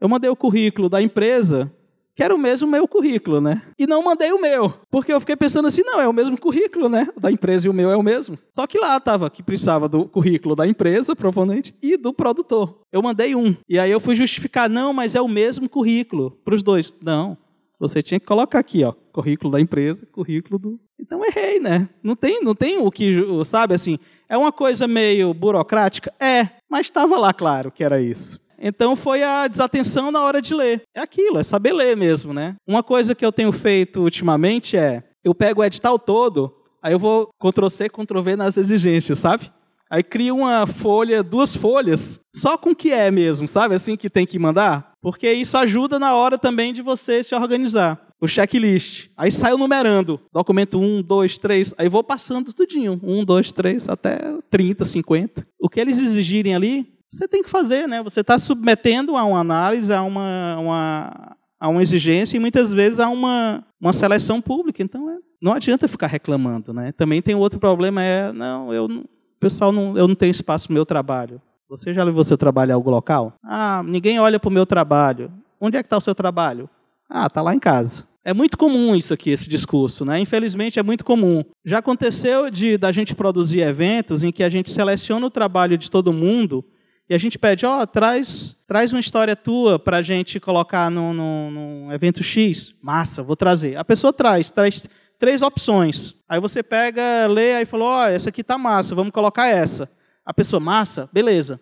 [0.00, 1.70] Eu mandei o currículo da empresa,
[2.14, 3.60] que era o mesmo meu currículo, né?
[3.78, 6.88] E não mandei o meu, porque eu fiquei pensando assim, não, é o mesmo currículo,
[6.88, 7.08] né?
[7.20, 8.38] Da empresa e o meu é o mesmo.
[8.48, 12.80] Só que lá tava que precisava do currículo da empresa, provavelmente, e do produtor.
[12.90, 13.54] Eu mandei um.
[13.68, 16.94] E aí eu fui justificar, não, mas é o mesmo currículo para os dois.
[17.02, 17.36] Não,
[17.82, 20.80] você tinha que colocar aqui, ó, currículo da empresa, currículo do.
[21.00, 21.88] Então errei, né?
[22.00, 23.12] Não tem, não tem o que,
[23.44, 28.40] sabe assim, é uma coisa meio burocrática, é, mas estava lá claro que era isso.
[28.56, 30.82] Então foi a desatenção na hora de ler.
[30.94, 32.54] É aquilo, é saber ler mesmo, né?
[32.64, 37.00] Uma coisa que eu tenho feito ultimamente é, eu pego o edital todo, aí eu
[37.00, 39.50] vou Ctrl C, Ctrl V nas exigências, sabe?
[39.90, 43.74] Aí cria uma folha, duas folhas, só com o que é mesmo, sabe?
[43.74, 44.91] Assim que tem que mandar.
[45.02, 48.00] Porque isso ajuda na hora também de você se organizar.
[48.20, 49.08] O checklist.
[49.16, 50.20] Aí sai o numerando.
[50.32, 51.74] Documento 1, 2, 3.
[51.76, 53.00] Aí vou passando tudinho.
[53.02, 55.46] 1, 2, 3, até 30, 50.
[55.60, 58.00] O que eles exigirem ali, você tem que fazer, né?
[58.04, 63.00] Você está submetendo a uma análise, a uma, uma, a uma exigência e muitas vezes
[63.00, 64.84] a uma, uma seleção pública.
[64.84, 66.92] Então, é, não adianta ficar reclamando, né?
[66.92, 69.04] Também tem outro problema, é, não, eu não
[69.42, 71.42] pessoal, não, eu não tenho espaço no meu trabalho.
[71.72, 73.32] Você já levou seu trabalho a algum local?
[73.42, 75.32] Ah, ninguém olha para o meu trabalho.
[75.58, 76.68] Onde é que está o seu trabalho?
[77.08, 78.06] Ah, está lá em casa.
[78.22, 80.20] É muito comum isso aqui, esse discurso, né?
[80.20, 81.42] Infelizmente é muito comum.
[81.64, 85.90] Já aconteceu de da gente produzir eventos em que a gente seleciona o trabalho de
[85.90, 86.62] todo mundo
[87.08, 90.90] e a gente pede, ó, oh, traz, traz uma história tua para a gente colocar
[90.90, 92.74] no, no evento X.
[92.82, 93.78] Massa, vou trazer.
[93.78, 94.86] A pessoa traz, traz
[95.18, 96.14] três opções.
[96.28, 99.88] Aí você pega, lê, aí falou, ó, oh, essa aqui tá massa, vamos colocar essa.
[100.24, 101.60] A pessoa, massa, beleza.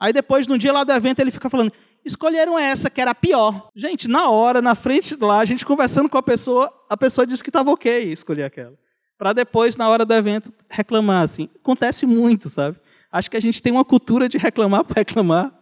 [0.00, 1.72] Aí depois, no dia lá do evento, ele fica falando,
[2.04, 3.68] escolheram essa, que era a pior.
[3.74, 7.42] Gente, na hora, na frente lá, a gente conversando com a pessoa, a pessoa disse
[7.42, 8.74] que estava ok escolher aquela.
[9.18, 11.48] Para depois, na hora do evento, reclamar, assim.
[11.62, 12.78] Acontece muito, sabe?
[13.12, 15.52] Acho que a gente tem uma cultura de reclamar para reclamar,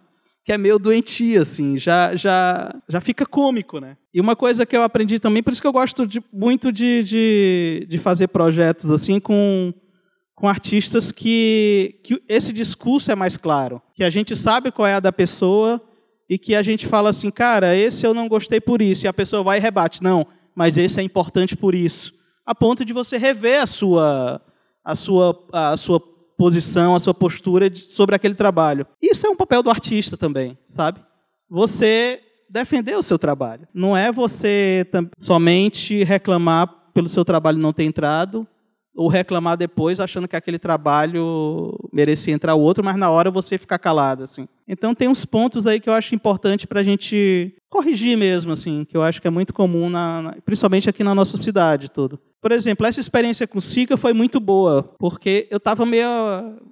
[0.44, 3.96] que é meio doentia, assim, já, já, já fica cômico, né?
[4.14, 7.02] E uma coisa que eu aprendi também, por isso que eu gosto de, muito de,
[7.02, 9.74] de, de, fazer projetos assim com,
[10.38, 14.94] com artistas que, que esse discurso é mais claro, que a gente sabe qual é
[14.94, 15.82] a da pessoa
[16.30, 19.12] e que a gente fala assim, cara, esse eu não gostei por isso, e a
[19.12, 20.24] pessoa vai e rebate, não,
[20.54, 22.14] mas esse é importante por isso,
[22.46, 24.40] a ponto de você rever a sua,
[24.84, 26.00] a sua, a sua
[26.36, 28.86] posição, a sua postura sobre aquele trabalho.
[29.02, 31.00] Isso é um papel do artista também, sabe?
[31.50, 33.66] Você defender o seu trabalho.
[33.74, 34.86] Não é você
[35.16, 38.46] somente reclamar pelo seu trabalho não ter entrado
[38.98, 43.78] ou reclamar depois achando que aquele trabalho merecia entrar outro, mas na hora você ficar
[43.78, 44.48] calado assim.
[44.66, 48.84] Então tem uns pontos aí que eu acho importante para a gente corrigir mesmo assim,
[48.84, 52.18] que eu acho que é muito comum na, principalmente aqui na nossa cidade todo.
[52.40, 56.08] Por exemplo, essa experiência com Sica foi muito boa, porque eu estava meio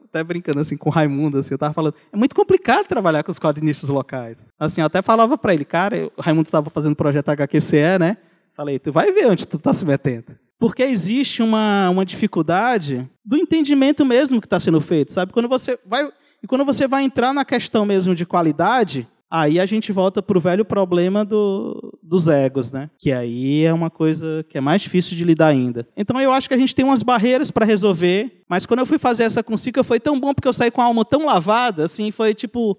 [0.05, 3.31] até brincando assim com o Raimundo, assim, eu estava falando, é muito complicado trabalhar com
[3.31, 4.53] os quadrinistas locais.
[4.59, 8.17] Assim, eu até falava para ele, cara, o Raimundo estava fazendo o projeto HQCE, né?
[8.53, 10.35] Falei, tu vai ver onde tu está se metendo.
[10.59, 15.33] Porque existe uma, uma dificuldade do entendimento mesmo que está sendo feito, sabe?
[15.33, 16.11] Quando você vai
[16.43, 20.39] e quando você vai entrar na questão mesmo de qualidade, Aí a gente volta para
[20.39, 22.89] o velho problema do, dos egos, né?
[22.97, 25.87] Que aí é uma coisa que é mais difícil de lidar ainda.
[25.97, 28.99] Então eu acho que a gente tem umas barreiras para resolver, mas quando eu fui
[28.99, 31.85] fazer essa com Sica foi tão bom porque eu saí com a alma tão lavada,
[31.85, 32.79] assim, foi tipo,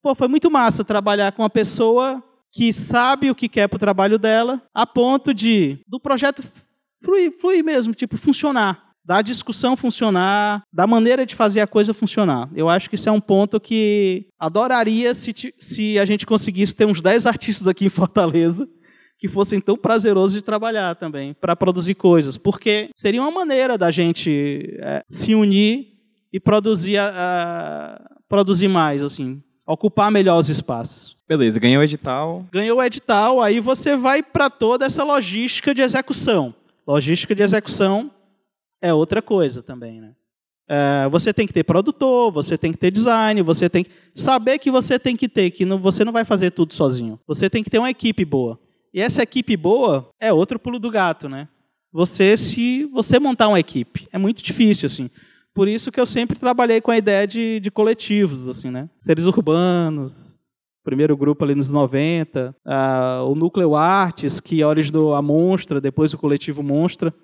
[0.00, 3.80] pô, foi muito massa trabalhar com uma pessoa que sabe o que quer para o
[3.80, 6.44] trabalho dela, a ponto de do projeto
[7.02, 12.48] fluir, fluir mesmo, tipo, funcionar da discussão funcionar, da maneira de fazer a coisa funcionar.
[12.54, 16.86] Eu acho que isso é um ponto que adoraria se, se a gente conseguisse ter
[16.86, 18.68] uns 10 artistas aqui em Fortaleza
[19.18, 23.88] que fossem tão prazerosos de trabalhar também, para produzir coisas, porque seria uma maneira da
[23.88, 25.92] gente é, se unir
[26.32, 31.16] e produzir, a, a, produzir mais, assim, ocupar melhor os espaços.
[31.28, 32.44] Beleza, ganhou o edital.
[32.50, 36.52] Ganhou o edital, aí você vai para toda essa logística de execução.
[36.86, 38.10] Logística de execução
[38.80, 40.14] é outra coisa também, né?
[40.68, 44.58] É, você tem que ter produtor, você tem que ter design, você tem que saber
[44.58, 47.20] que você tem que ter, que não, você não vai fazer tudo sozinho.
[47.26, 48.58] Você tem que ter uma equipe boa.
[48.94, 51.48] E essa equipe boa é outro pulo do gato, né?
[51.92, 54.08] você se você montar uma equipe.
[54.10, 55.10] É muito difícil, assim.
[55.54, 58.88] Por isso que eu sempre trabalhei com a ideia de, de coletivos, assim, né?
[58.98, 60.40] Seres urbanos,
[60.84, 66.18] primeiro grupo ali nos 90, uh, o Núcleo Artes, que originou a Monstra, depois o
[66.18, 67.14] coletivo Monstra.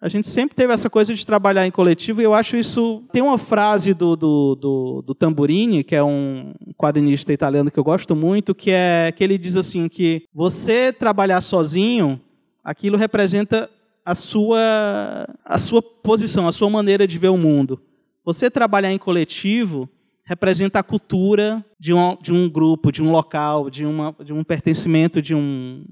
[0.00, 3.02] A gente sempre teve essa coisa de trabalhar em coletivo e eu acho isso.
[3.10, 7.84] Tem uma frase do, do, do, do Tamburini, que é um quadrinista italiano que eu
[7.84, 12.20] gosto muito, que é que ele diz assim que você trabalhar sozinho,
[12.62, 13.70] aquilo representa
[14.04, 17.80] a sua, a sua posição, a sua maneira de ver o mundo.
[18.24, 19.88] Você trabalhar em coletivo
[20.24, 24.42] representa a cultura de um, de um grupo, de um local, de, uma, de um
[24.42, 25.84] pertencimento de um,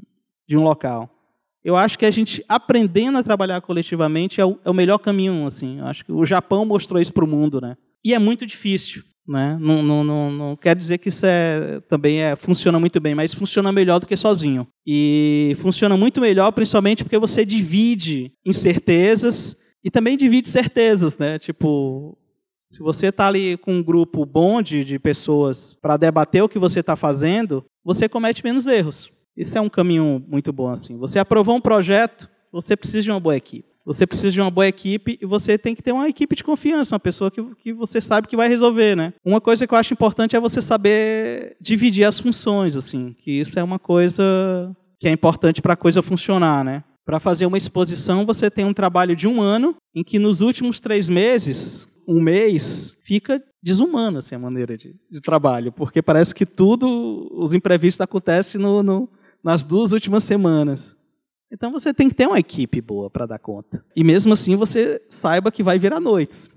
[0.49, 1.11] de um local
[1.65, 5.47] eu acho que a gente aprendendo a trabalhar coletivamente é o, é o melhor caminho.
[5.47, 5.79] Assim.
[5.79, 7.77] Eu acho que o Japão mostrou isso para o mundo, né?
[8.05, 9.03] E é muito difícil.
[9.27, 9.57] Né?
[9.61, 13.33] Não, não, não, não quero dizer que isso é, também é, funciona muito bem, mas
[13.33, 14.67] funciona melhor do que sozinho.
[14.85, 21.39] E funciona muito melhor, principalmente porque você divide incertezas e também divide certezas, né?
[21.39, 22.19] Tipo,
[22.73, 26.59] se você está ali com um grupo bom de, de pessoas para debater o que
[26.59, 29.13] você está fazendo, você comete menos erros.
[29.37, 30.97] Isso é um caminho muito bom assim.
[30.97, 33.69] Você aprovou um projeto, você precisa de uma boa equipe.
[33.85, 36.95] Você precisa de uma boa equipe e você tem que ter uma equipe de confiança,
[36.95, 39.13] uma pessoa que, que você sabe que vai resolver, né?
[39.23, 43.59] Uma coisa que eu acho importante é você saber dividir as funções, assim, que isso
[43.59, 44.25] é uma coisa
[44.99, 46.85] que é importante para a coisa funcionar, né?
[47.05, 50.81] Para fazer uma exposição, você tem um trabalho de um ano, em que nos últimos
[50.81, 56.45] três meses, um mês, fica desumana assim, a maneira de, de trabalho, porque parece que
[56.45, 59.09] tudo, os imprevistos acontecem no, no
[59.43, 60.97] nas duas últimas semanas.
[61.51, 63.85] Então você tem que ter uma equipe boa para dar conta.
[63.95, 66.49] E mesmo assim você saiba que vai virar noites.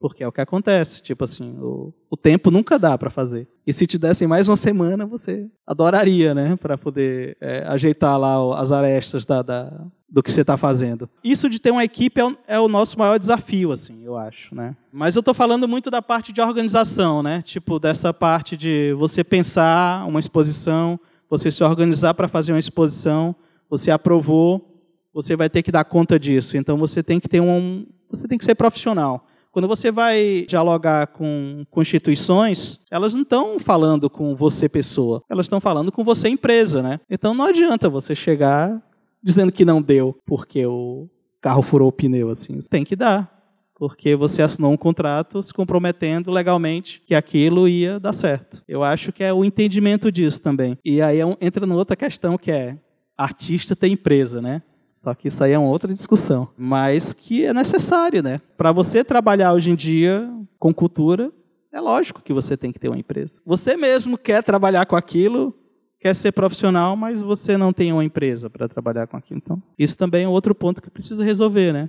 [0.00, 1.02] Porque é o que acontece.
[1.02, 3.46] Tipo assim, o, o tempo nunca dá para fazer.
[3.66, 6.56] E se te dessem mais uma semana, você adoraria, né?
[6.56, 9.70] Para poder é, ajeitar lá as arestas da, da
[10.08, 11.08] do que você está fazendo.
[11.22, 14.52] Isso de ter uma equipe é o, é o, nosso maior desafio, assim, eu acho,
[14.52, 14.76] né?
[14.92, 17.42] Mas eu estou falando muito da parte de organização, né?
[17.42, 20.98] Tipo, dessa parte de você pensar uma exposição,
[21.28, 23.36] você se organizar para fazer uma exposição,
[23.68, 24.82] você aprovou,
[25.14, 26.56] você vai ter que dar conta disso.
[26.56, 29.28] Então você tem que ter um, você tem que ser profissional.
[29.50, 35.46] Quando você vai dialogar com, com instituições, elas não estão falando com você pessoa, elas
[35.46, 37.00] estão falando com você empresa, né?
[37.10, 38.80] Então não adianta você chegar
[39.22, 41.08] dizendo que não deu porque o
[41.40, 42.58] carro furou o pneu assim.
[42.70, 43.40] Tem que dar
[43.80, 48.62] porque você assinou um contrato se comprometendo legalmente que aquilo ia dar certo.
[48.68, 50.76] Eu acho que é o entendimento disso também.
[50.84, 52.76] E aí é entra numa outra questão que é
[53.16, 54.62] artista tem empresa, né?
[55.00, 58.38] Só que isso aí é uma outra discussão, mas que é necessário, né?
[58.54, 61.32] Para você trabalhar hoje em dia com cultura,
[61.72, 63.40] é lógico que você tem que ter uma empresa.
[63.46, 65.54] Você mesmo quer trabalhar com aquilo,
[65.98, 69.40] quer ser profissional, mas você não tem uma empresa para trabalhar com aquilo.
[69.42, 71.88] Então, isso também é outro ponto que precisa resolver, né?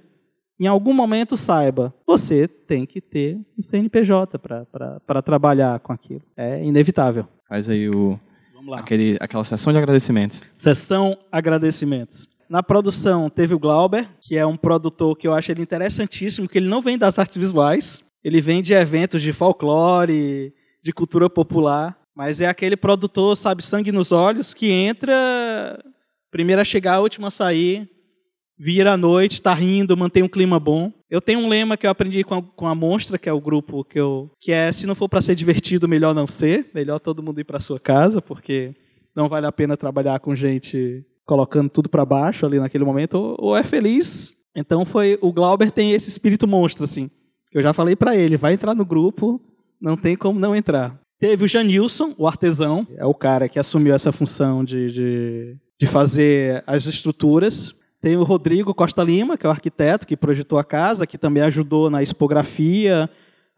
[0.58, 6.22] em algum momento saiba, você tem que ter um CNPJ para trabalhar com aquilo.
[6.38, 7.28] É inevitável.
[7.50, 8.20] Faz aí o,
[8.74, 10.44] aquele, aquela sessão de agradecimentos.
[10.56, 12.30] Sessão agradecimentos.
[12.52, 16.58] Na produção teve o Glauber, que é um produtor que eu acho ele interessantíssimo, que
[16.58, 21.98] ele não vem das artes visuais, ele vem de eventos de folclore, de cultura popular,
[22.14, 25.82] mas é aquele produtor, sabe, sangue nos olhos, que entra
[26.30, 27.90] primeiro a chegar, a última a sair,
[28.60, 30.92] vira à noite, está rindo, mantém um clima bom.
[31.10, 33.40] Eu tenho um lema que eu aprendi com a, com a Monstra, que é o
[33.40, 34.30] grupo que eu.
[34.42, 36.70] que é se não for para ser divertido, melhor não ser.
[36.74, 38.76] Melhor todo mundo ir para sua casa, porque
[39.16, 43.36] não vale a pena trabalhar com gente colocando tudo para baixo ali naquele momento, ou,
[43.40, 44.36] ou, é feliz.
[44.56, 45.18] Então foi.
[45.22, 47.10] O Glauber tem esse espírito monstro, assim.
[47.54, 49.42] Eu já falei para ele, vai entrar no grupo,
[49.80, 51.00] não tem como não entrar.
[51.20, 55.88] Teve o Janilson, o artesão, é o cara que assumiu essa função de, de, de
[55.88, 60.64] fazer as estruturas tem o Rodrigo Costa Lima, que é o arquiteto que projetou a
[60.64, 63.08] casa, que também ajudou na expografia.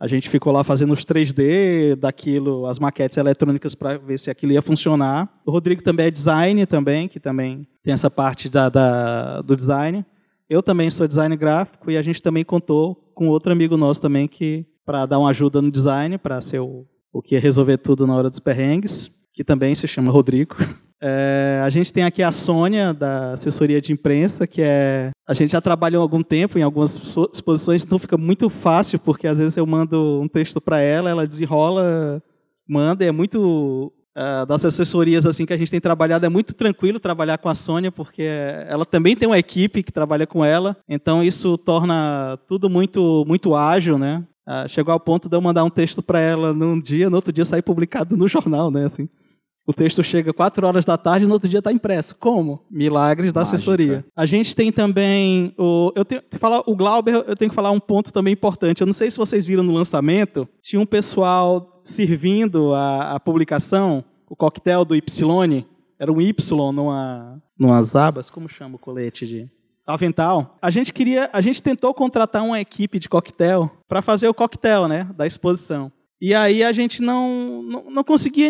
[0.03, 4.51] A gente ficou lá fazendo os 3D daquilo, as maquetes eletrônicas para ver se aquilo
[4.51, 5.31] ia funcionar.
[5.45, 10.05] O Rodrigo também é design também, que também tem essa parte da, da, do design.
[10.49, 14.27] Eu também sou design gráfico e a gente também contou com outro amigo nosso também
[14.27, 18.05] que para dar uma ajuda no design, para ser o, o que ia resolver tudo
[18.05, 20.57] na hora dos perrengues, que também se chama Rodrigo.
[21.05, 25.11] É, a gente tem aqui a Sônia, da assessoria de imprensa, que é.
[25.27, 26.95] A gente já trabalhou algum tempo em algumas
[27.33, 31.27] exposições, então fica muito fácil, porque às vezes eu mando um texto para ela, ela
[31.27, 32.23] desenrola,
[32.65, 33.91] manda, é muito.
[34.15, 37.55] Uh, das assessorias assim que a gente tem trabalhado, é muito tranquilo trabalhar com a
[37.55, 38.21] Sônia, porque
[38.69, 43.55] ela também tem uma equipe que trabalha com ela, então isso torna tudo muito, muito
[43.55, 44.23] ágil, né?
[44.47, 47.33] Uh, chegou ao ponto de eu mandar um texto para ela num dia, no outro
[47.33, 48.85] dia sair publicado no jornal, né?
[48.85, 49.09] Assim.
[49.65, 52.15] O texto chega 4 horas da tarde e no outro dia está impresso.
[52.17, 52.65] Como?
[52.69, 53.55] Milagres da Mágica.
[53.55, 54.05] assessoria.
[54.15, 55.91] A gente tem também o.
[55.95, 58.81] Eu tenho que falar, o Glauber, eu tenho que falar um ponto também importante.
[58.81, 64.03] Eu não sei se vocês viram no lançamento, tinha um pessoal servindo a, a publicação,
[64.29, 65.65] o coquetel do Y.
[65.97, 68.29] Era um Y numa, numas abas.
[68.29, 69.49] Como chama o colete de.
[69.85, 70.57] Avental.
[70.61, 74.87] A gente queria, a gente tentou contratar uma equipe de coquetel para fazer o coquetel,
[74.87, 75.91] né, da exposição.
[76.21, 78.49] E aí a gente não, não, não conseguia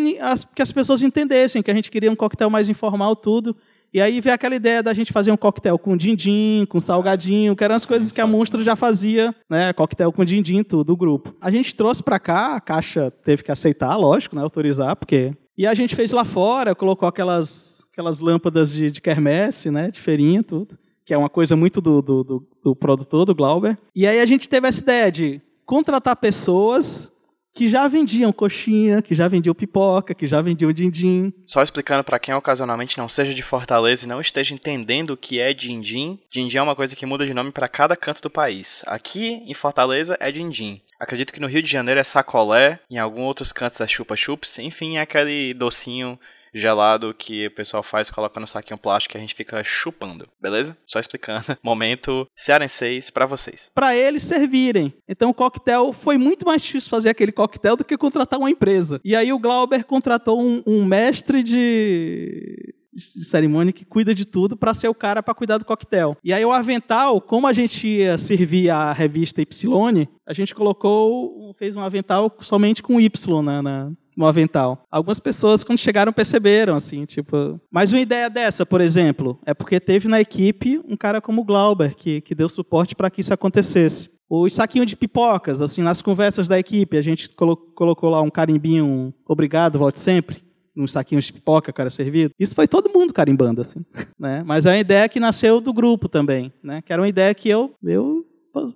[0.53, 3.55] que as pessoas entendessem que a gente queria um coquetel mais informal, tudo.
[3.93, 7.63] E aí veio aquela ideia da gente fazer um coquetel com din-din, com salgadinho, que
[7.63, 9.71] eram as coisas que a Monstro já fazia, né?
[9.71, 11.35] Coquetel com din-din, tudo, o grupo.
[11.39, 14.41] A gente trouxe para cá, a caixa teve que aceitar, lógico, né?
[14.41, 15.31] Autorizar, porque...
[15.55, 19.91] E a gente fez lá fora, colocou aquelas, aquelas lâmpadas de, de quermesse, né?
[19.91, 20.75] De feirinha, tudo.
[21.05, 23.77] Que é uma coisa muito do, do, do, do produtor, do Glauber.
[23.95, 27.12] E aí a gente teve essa ideia de contratar pessoas
[27.53, 31.31] que já vendiam coxinha, que já vendiam pipoca, que já vendiam din-din.
[31.45, 35.39] Só explicando pra quem ocasionalmente não seja de Fortaleza e não esteja entendendo o que
[35.39, 36.19] é din-din.
[36.31, 38.83] Din-din é uma coisa que muda de nome pra cada canto do país.
[38.87, 40.81] Aqui em Fortaleza é din-din.
[40.99, 44.97] Acredito que no Rio de Janeiro é sacolé, em alguns outros cantos é chupa-chups, enfim,
[44.97, 46.17] é aquele docinho
[46.53, 50.77] gelado que o pessoal faz, coloca no saquinho plástico e a gente fica chupando, beleza?
[50.85, 51.57] Só explicando.
[51.63, 53.71] Momento cearenseis pra vocês.
[53.73, 54.93] para eles servirem.
[55.07, 58.99] Então o coquetel foi muito mais difícil fazer aquele coquetel do que contratar uma empresa.
[59.03, 64.55] E aí o Glauber contratou um, um mestre de de cerimônia que cuida de tudo
[64.55, 66.15] para ser o cara para cuidar do coquetel.
[66.23, 71.55] E aí o avental, como a gente ia servir a revista Y, a gente colocou,
[71.57, 74.83] fez um avental somente com Y na, na- no avental.
[74.91, 79.79] Algumas pessoas quando chegaram perceberam assim, tipo, mas uma ideia dessa, por exemplo, é porque
[79.79, 83.33] teve na equipe um cara como o Glauber que que deu suporte para que isso
[83.33, 84.09] acontecesse.
[84.29, 88.29] Os saquinhos de pipocas, assim, nas conversas da equipe, a gente colo- colocou lá um
[88.31, 90.43] carimbinho, um obrigado, volte sempre,
[90.75, 92.31] uns saquinhos de pipoca, cara, servido.
[92.39, 93.85] Isso foi todo mundo carimbando, assim,
[94.17, 94.41] né?
[94.43, 96.81] Mas é uma ideia que nasceu do grupo também, né?
[96.81, 98.25] Que era uma ideia que eu, eu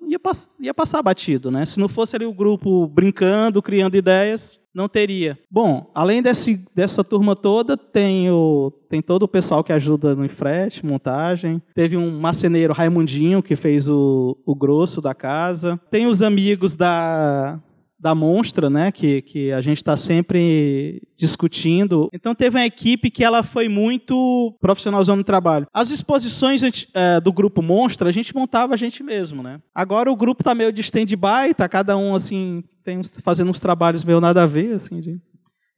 [0.07, 1.65] ia, pass- ia passar batido, né?
[1.65, 5.39] Se não fosse ali o grupo brincando, criando ideias, não teria.
[5.49, 10.29] Bom, além desse, dessa turma toda, tem, o, tem todo o pessoal que ajuda no
[10.29, 11.59] frete, montagem.
[11.73, 15.79] Teve um marceneiro, Raimundinho, que fez o, o grosso da casa.
[15.89, 17.59] Tem os amigos da,
[17.99, 22.09] da Monstra, né, que, que a gente está sempre discutindo.
[22.13, 25.65] Então teve uma equipe que ela foi muito profissionalzão no trabalho.
[25.73, 26.61] As exposições
[26.93, 29.59] eh, do grupo Monstra, a gente montava a gente mesmo, né?
[29.73, 33.59] Agora o grupo tá meio de stand-by, tá cada um assim, tem uns- fazendo uns
[33.59, 35.19] trabalhos meio nada a ver, assim, de...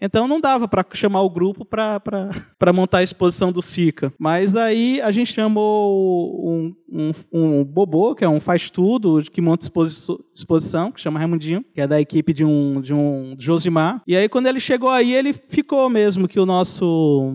[0.01, 4.13] Então não dava para chamar o grupo para montar a exposição do Sica.
[4.17, 9.65] Mas aí a gente chamou um, um, um Bobô, que é um faz-tudo, que monta
[9.65, 14.01] exposi- exposição, que chama Raimundinho, que é da equipe de um, de um Josimar.
[14.07, 17.33] E aí quando ele chegou aí, ele ficou mesmo que o nosso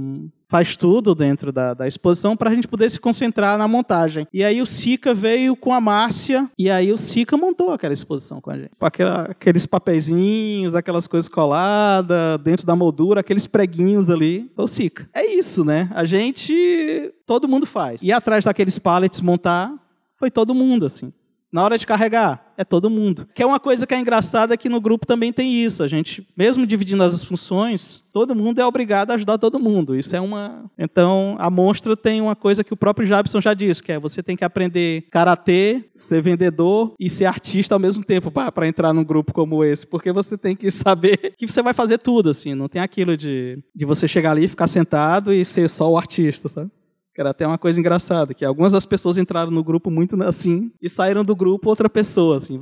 [0.55, 4.25] faz tudo dentro da, da exposição para a gente poder se concentrar na montagem.
[4.33, 8.41] E aí o Sica veio com a Márcia, e aí o Sica montou aquela exposição
[8.41, 8.71] com a gente.
[8.79, 14.49] Com aquela- aqueles papeizinhos, aquelas coisas coladas, dentro da moldura, aqueles preguinhos ali.
[14.57, 15.09] O Sica.
[15.13, 15.91] É isso, né?
[15.93, 17.13] A gente.
[17.27, 18.01] Todo mundo faz.
[18.01, 19.75] E atrás daqueles pallets montar,
[20.17, 21.13] foi todo mundo, assim.
[21.55, 23.29] Na hora de carregar, é todo mundo.
[23.33, 25.85] Que é uma coisa que é engraçada que no grupo também tem isso.
[25.85, 29.95] A gente, mesmo dividindo as funções, todo mundo é obrigado a ajudar todo mundo.
[29.95, 30.69] Isso é uma.
[30.77, 34.21] Então, a monstra tem uma coisa que o próprio Jabson já disse, que é você
[34.21, 39.05] tem que aprender karatê, ser vendedor e ser artista ao mesmo tempo para entrar num
[39.05, 42.53] grupo como esse, porque você tem que saber que você vai fazer tudo assim.
[42.53, 46.49] Não tem aquilo de, de você chegar ali, ficar sentado e ser só o artista,
[46.49, 46.69] sabe?
[47.15, 50.73] Que era até uma coisa engraçada, que algumas das pessoas entraram no grupo muito assim
[50.83, 52.61] e saíram do grupo outra pessoa, assim.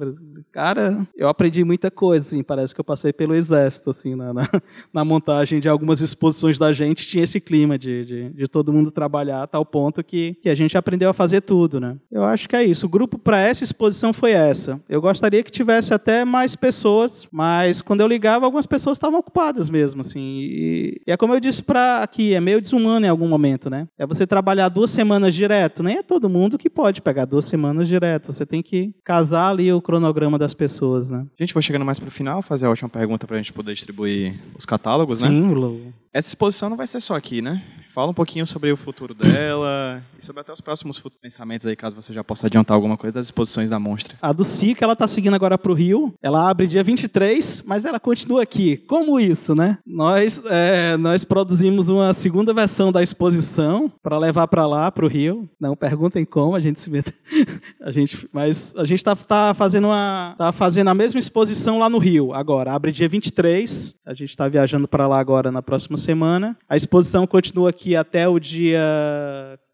[0.52, 4.42] Cara, eu aprendi muita coisa, assim, parece que eu passei pelo exército, assim, na, na,
[4.92, 8.92] na montagem de algumas exposições da gente, tinha esse clima de, de, de todo mundo
[8.92, 11.96] trabalhar a tal ponto que, que a gente aprendeu a fazer tudo, né?
[12.10, 12.84] Eu acho que é isso.
[12.84, 14.78] O grupo para essa exposição foi essa.
[14.86, 19.70] Eu gostaria que tivesse até mais pessoas, mas quando eu ligava, algumas pessoas estavam ocupadas
[19.70, 20.20] mesmo, assim.
[20.20, 23.88] E, e é como eu disse para aqui, é meio desumano em algum momento, né?
[23.98, 24.41] É você trabalhar
[24.72, 25.82] duas semanas direto.
[25.82, 28.32] Nem é todo mundo que pode pegar duas semanas direto.
[28.32, 31.26] Você tem que casar ali o cronograma das pessoas, né?
[31.38, 34.66] Gente, vou chegando mais pro final, fazer a última pergunta pra gente poder distribuir os
[34.66, 35.28] catálogos, né?
[35.28, 35.92] Sim.
[36.14, 37.62] Essa exposição não vai ser só aqui, né?
[37.92, 41.94] Fala um pouquinho sobre o futuro dela e sobre até os próximos pensamentos aí, caso
[41.94, 44.16] você já possa adiantar alguma coisa das exposições da Monstra.
[44.22, 46.14] A do SIC, ela tá seguindo agora pro Rio.
[46.22, 48.78] Ela abre dia 23, mas ela continua aqui.
[48.78, 49.76] Como isso, né?
[49.86, 55.46] Nós, é, nós produzimos uma segunda versão da exposição para levar para lá, pro Rio.
[55.60, 57.12] Não perguntem como, a gente se mete.
[57.82, 61.78] a gente, mas a gente tá, tá fazendo uma tá, tá fazendo a mesma exposição
[61.78, 62.72] lá no Rio agora.
[62.72, 63.94] Abre dia 23.
[64.06, 66.56] A gente está viajando para lá agora na próxima semana.
[66.68, 68.80] A exposição continua aqui até o dia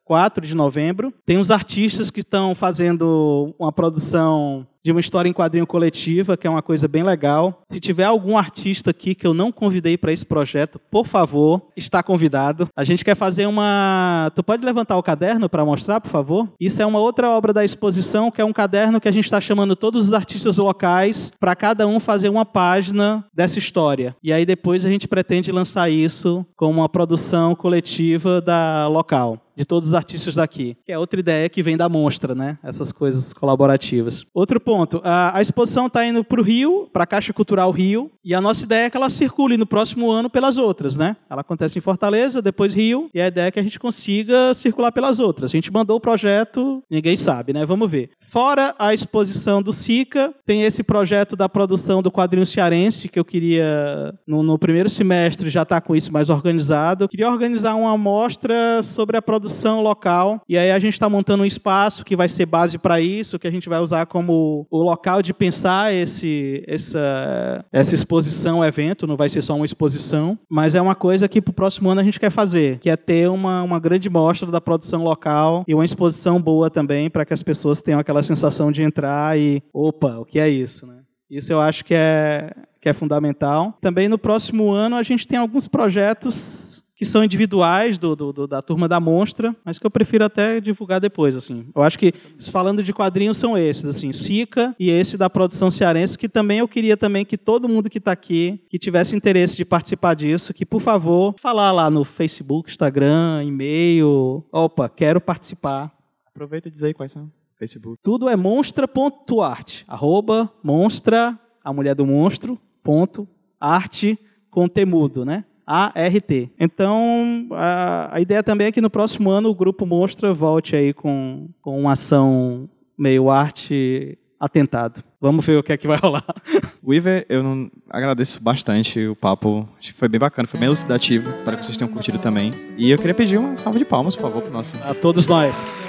[0.09, 1.13] 4 de novembro.
[1.27, 6.47] Tem uns artistas que estão fazendo uma produção de uma história em quadrinho coletiva, que
[6.47, 7.61] é uma coisa bem legal.
[7.63, 12.03] Se tiver algum artista aqui que eu não convidei para esse projeto, por favor, está
[12.03, 12.69] convidado.
[12.75, 14.33] A gente quer fazer uma.
[14.35, 16.49] Tu pode levantar o caderno para mostrar, por favor?
[16.59, 19.43] Isso é uma outra obra da exposição, que é um caderno que a gente está
[19.43, 24.17] chamando todos os artistas locais para cada um fazer uma página dessa história.
[24.23, 29.65] E aí depois a gente pretende lançar isso como uma produção coletiva da local de
[29.65, 30.77] todos os artistas daqui.
[30.87, 32.59] Que é outra ideia que vem da monstra, né?
[32.63, 34.25] Essas coisas colaborativas.
[34.33, 38.09] Outro ponto, a, a exposição está indo para o Rio, para a Caixa Cultural Rio,
[38.25, 41.17] e a nossa ideia é que ela circule no próximo ano pelas outras, né?
[41.29, 44.93] Ela acontece em Fortaleza, depois Rio, e a ideia é que a gente consiga circular
[44.93, 45.51] pelas outras.
[45.51, 47.67] A gente mandou o projeto, ninguém sabe, né?
[47.67, 48.11] Vamos ver.
[48.21, 53.25] Fora a exposição do SICA, tem esse projeto da produção do quadrinho cearense, que eu
[53.25, 57.03] queria, no, no primeiro semestre, já estar tá com isso mais organizado.
[57.03, 60.43] Eu queria organizar uma amostra sobre a produção produção local.
[60.47, 63.49] E aí a gente está montando um espaço que vai ser base para isso, que
[63.49, 69.07] a gente vai usar como o local de pensar esse, essa, essa exposição, evento.
[69.07, 72.03] Não vai ser só uma exposição, mas é uma coisa que para o próximo ano
[72.03, 75.75] a gente quer fazer, que é ter uma, uma grande mostra da produção local e
[75.75, 80.19] uma exposição boa também para que as pessoas tenham aquela sensação de entrar e, opa,
[80.19, 80.99] o que é isso, né?
[81.31, 83.77] Isso eu acho que é, que é fundamental.
[83.81, 88.47] Também no próximo ano a gente tem alguns projetos que são individuais do, do, do,
[88.49, 91.69] da turma da Monstra, mas que eu prefiro até divulgar depois, assim.
[91.73, 92.13] Eu acho que,
[92.51, 96.67] falando de quadrinhos, são esses, assim, Sica e esse da produção cearense, que também eu
[96.67, 100.67] queria também que todo mundo que está aqui, que tivesse interesse de participar disso, que,
[100.67, 105.93] por favor, falar lá no Facebook, Instagram, e-mail, opa, quero participar.
[106.27, 107.31] Aproveita e diz aí quais são.
[107.57, 108.01] Facebook.
[108.03, 113.29] Tudo é monstra.art, arroba monstra, a mulher do monstro, ponto,
[113.61, 114.19] arte,
[114.51, 115.45] com temudo, né?
[115.69, 116.49] ART.
[116.59, 120.95] Então, a, a, ideia também é que no próximo ano o Grupo Monstra volte aí
[120.95, 125.05] com, com uma ação meio arte atentado.
[125.21, 126.25] Vamos ver o que é que vai rolar.
[126.87, 129.69] Weaver, eu não agradeço bastante o papo.
[129.79, 131.29] Acho que foi bem bacana, foi bem elucidativo.
[131.31, 132.51] Espero que vocês tenham curtido também.
[132.79, 134.79] E eu queria pedir uma salva de palmas, por favor, para nosso.
[134.83, 135.85] A todos nós.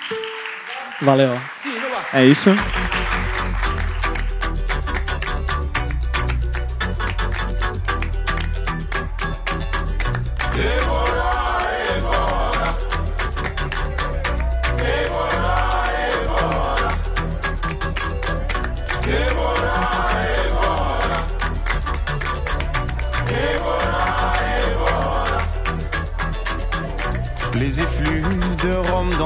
[1.02, 1.32] Valeu.
[2.14, 2.50] É isso.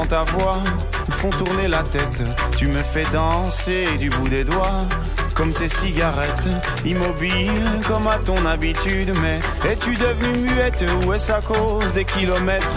[0.05, 0.59] Ta voix
[1.07, 2.23] me font tourner la tête.
[2.57, 4.85] Tu me fais danser du bout des doigts,
[5.33, 6.47] comme tes cigarettes,
[6.85, 9.13] immobile comme à ton habitude.
[9.21, 9.39] Mais
[9.69, 12.75] es-tu devenue muette ou est-ce à cause des kilomètres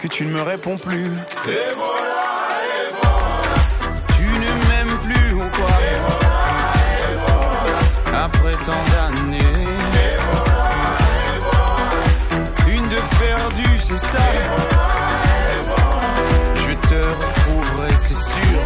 [0.00, 1.06] que tu ne me réponds plus?
[1.46, 3.54] Et voilà, et voilà.
[4.16, 5.72] Tu ne m'aimes plus ou quoi?
[5.90, 6.34] Et voilà,
[6.98, 7.14] et
[8.10, 8.24] voilà.
[8.24, 9.38] Après tant d'années.
[12.68, 14.18] Une de perdue, c'est ça?
[18.02, 18.58] C'est sûr.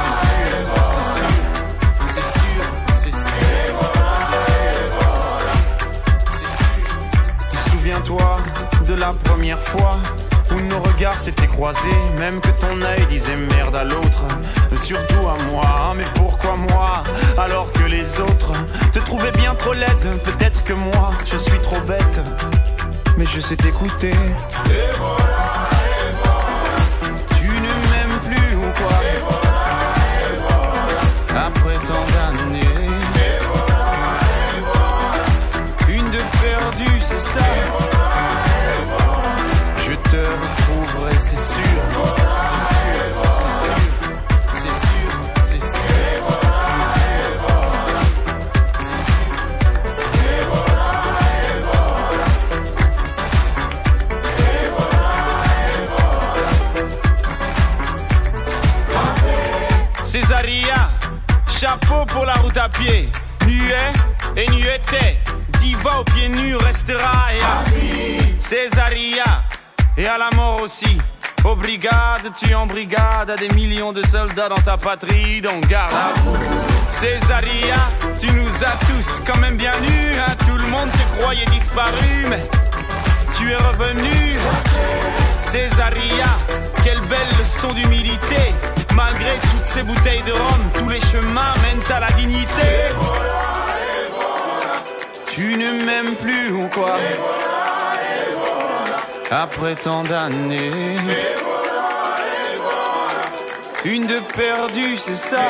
[0.00, 0.58] C'est sûr,
[0.92, 1.30] c'est sûr.
[2.12, 2.62] C'est sûr,
[2.98, 3.30] c'est sûr.
[6.32, 7.70] C'est sûr.
[7.70, 8.30] Souviens-toi
[8.86, 9.96] de la première fois
[10.52, 14.26] où nos regards s'étaient croisés, même que ton œil disait merde à l'autre,
[14.74, 15.94] surtout à moi.
[15.96, 17.02] Mais pourquoi moi
[17.38, 18.52] alors que les autres
[18.92, 20.20] te trouvaient bien trop laide?
[20.22, 22.20] Peut-être que moi je suis trop bête,
[23.16, 24.12] mais je sais t'écouter.
[31.66, 32.62] Après tant d'années.
[35.88, 37.40] Une de perdue, c'est ça.
[39.78, 41.82] Je te retrouverai, c'est sûr.
[42.48, 42.85] C'est sûr,
[70.18, 70.98] la mort aussi.
[71.44, 75.92] Aux brigades, tu en brigade, à des millions de soldats dans ta patrie, donc garde
[75.94, 76.36] à vous.
[76.92, 77.76] Césaria,
[78.18, 80.34] tu nous as tous quand même bien nus, hein.
[80.46, 82.44] tout le monde te croyait disparu, mais
[83.36, 84.34] tu es revenu.
[85.44, 86.26] Césaria,
[86.82, 88.54] quelle belle leçon d'humilité.
[88.94, 92.90] Malgré toutes ces bouteilles de rhum, tous les chemins mènent à la dignité.
[95.30, 96.96] Tu ne m'aimes plus ou quoi
[99.30, 100.96] Après tant d'années.
[103.84, 105.42] Une de perdue, c'est ça.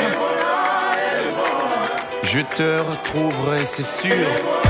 [2.22, 4.65] Je te retrouverai, c'est sûr.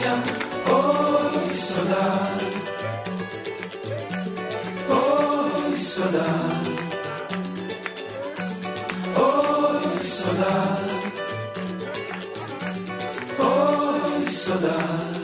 [0.00, 0.14] Oh,
[0.70, 2.38] oi Oh,
[4.88, 6.44] oi oh, saudade,
[9.16, 9.82] oi
[13.40, 15.17] oh, saudade, oi.